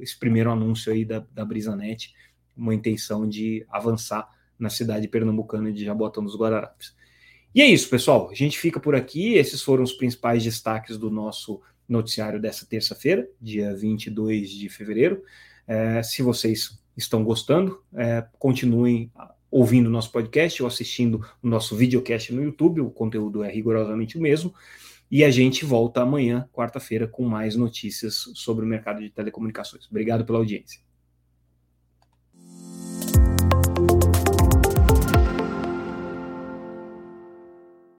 esse 0.00 0.18
primeiro 0.18 0.50
anúncio 0.50 0.92
aí 0.92 1.04
da, 1.04 1.24
da 1.32 1.44
BrisaNet, 1.44 2.12
uma 2.56 2.74
intenção 2.74 3.28
de 3.28 3.64
avançar 3.68 4.28
na 4.58 4.70
cidade 4.70 5.08
pernambucana 5.08 5.72
de 5.72 5.84
Jabotão 5.84 6.22
dos 6.22 6.36
Guararapes. 6.36 6.94
E 7.54 7.60
é 7.60 7.66
isso, 7.66 7.88
pessoal. 7.88 8.30
A 8.30 8.34
gente 8.34 8.58
fica 8.58 8.80
por 8.80 8.94
aqui. 8.94 9.34
Esses 9.34 9.62
foram 9.62 9.84
os 9.84 9.92
principais 9.92 10.42
destaques 10.42 10.96
do 10.96 11.10
nosso 11.10 11.60
noticiário 11.88 12.40
dessa 12.40 12.64
terça-feira, 12.64 13.28
dia 13.40 13.74
22 13.74 14.50
de 14.50 14.68
fevereiro. 14.68 15.22
É, 15.66 16.02
se 16.02 16.22
vocês 16.22 16.78
estão 16.96 17.22
gostando, 17.22 17.82
é, 17.94 18.24
continuem 18.38 19.10
ouvindo 19.50 19.86
o 19.86 19.90
nosso 19.90 20.10
podcast 20.10 20.62
ou 20.62 20.66
assistindo 20.66 21.24
o 21.42 21.46
nosso 21.46 21.76
videocast 21.76 22.32
no 22.32 22.42
YouTube, 22.42 22.80
o 22.80 22.90
conteúdo 22.90 23.44
é 23.44 23.52
rigorosamente 23.52 24.16
o 24.16 24.20
mesmo. 24.20 24.54
E 25.10 25.22
a 25.22 25.30
gente 25.30 25.66
volta 25.66 26.00
amanhã, 26.00 26.48
quarta-feira, 26.54 27.06
com 27.06 27.24
mais 27.24 27.54
notícias 27.54 28.30
sobre 28.34 28.64
o 28.64 28.68
mercado 28.68 29.02
de 29.02 29.10
telecomunicações. 29.10 29.86
Obrigado 29.90 30.24
pela 30.24 30.38
audiência. 30.38 30.80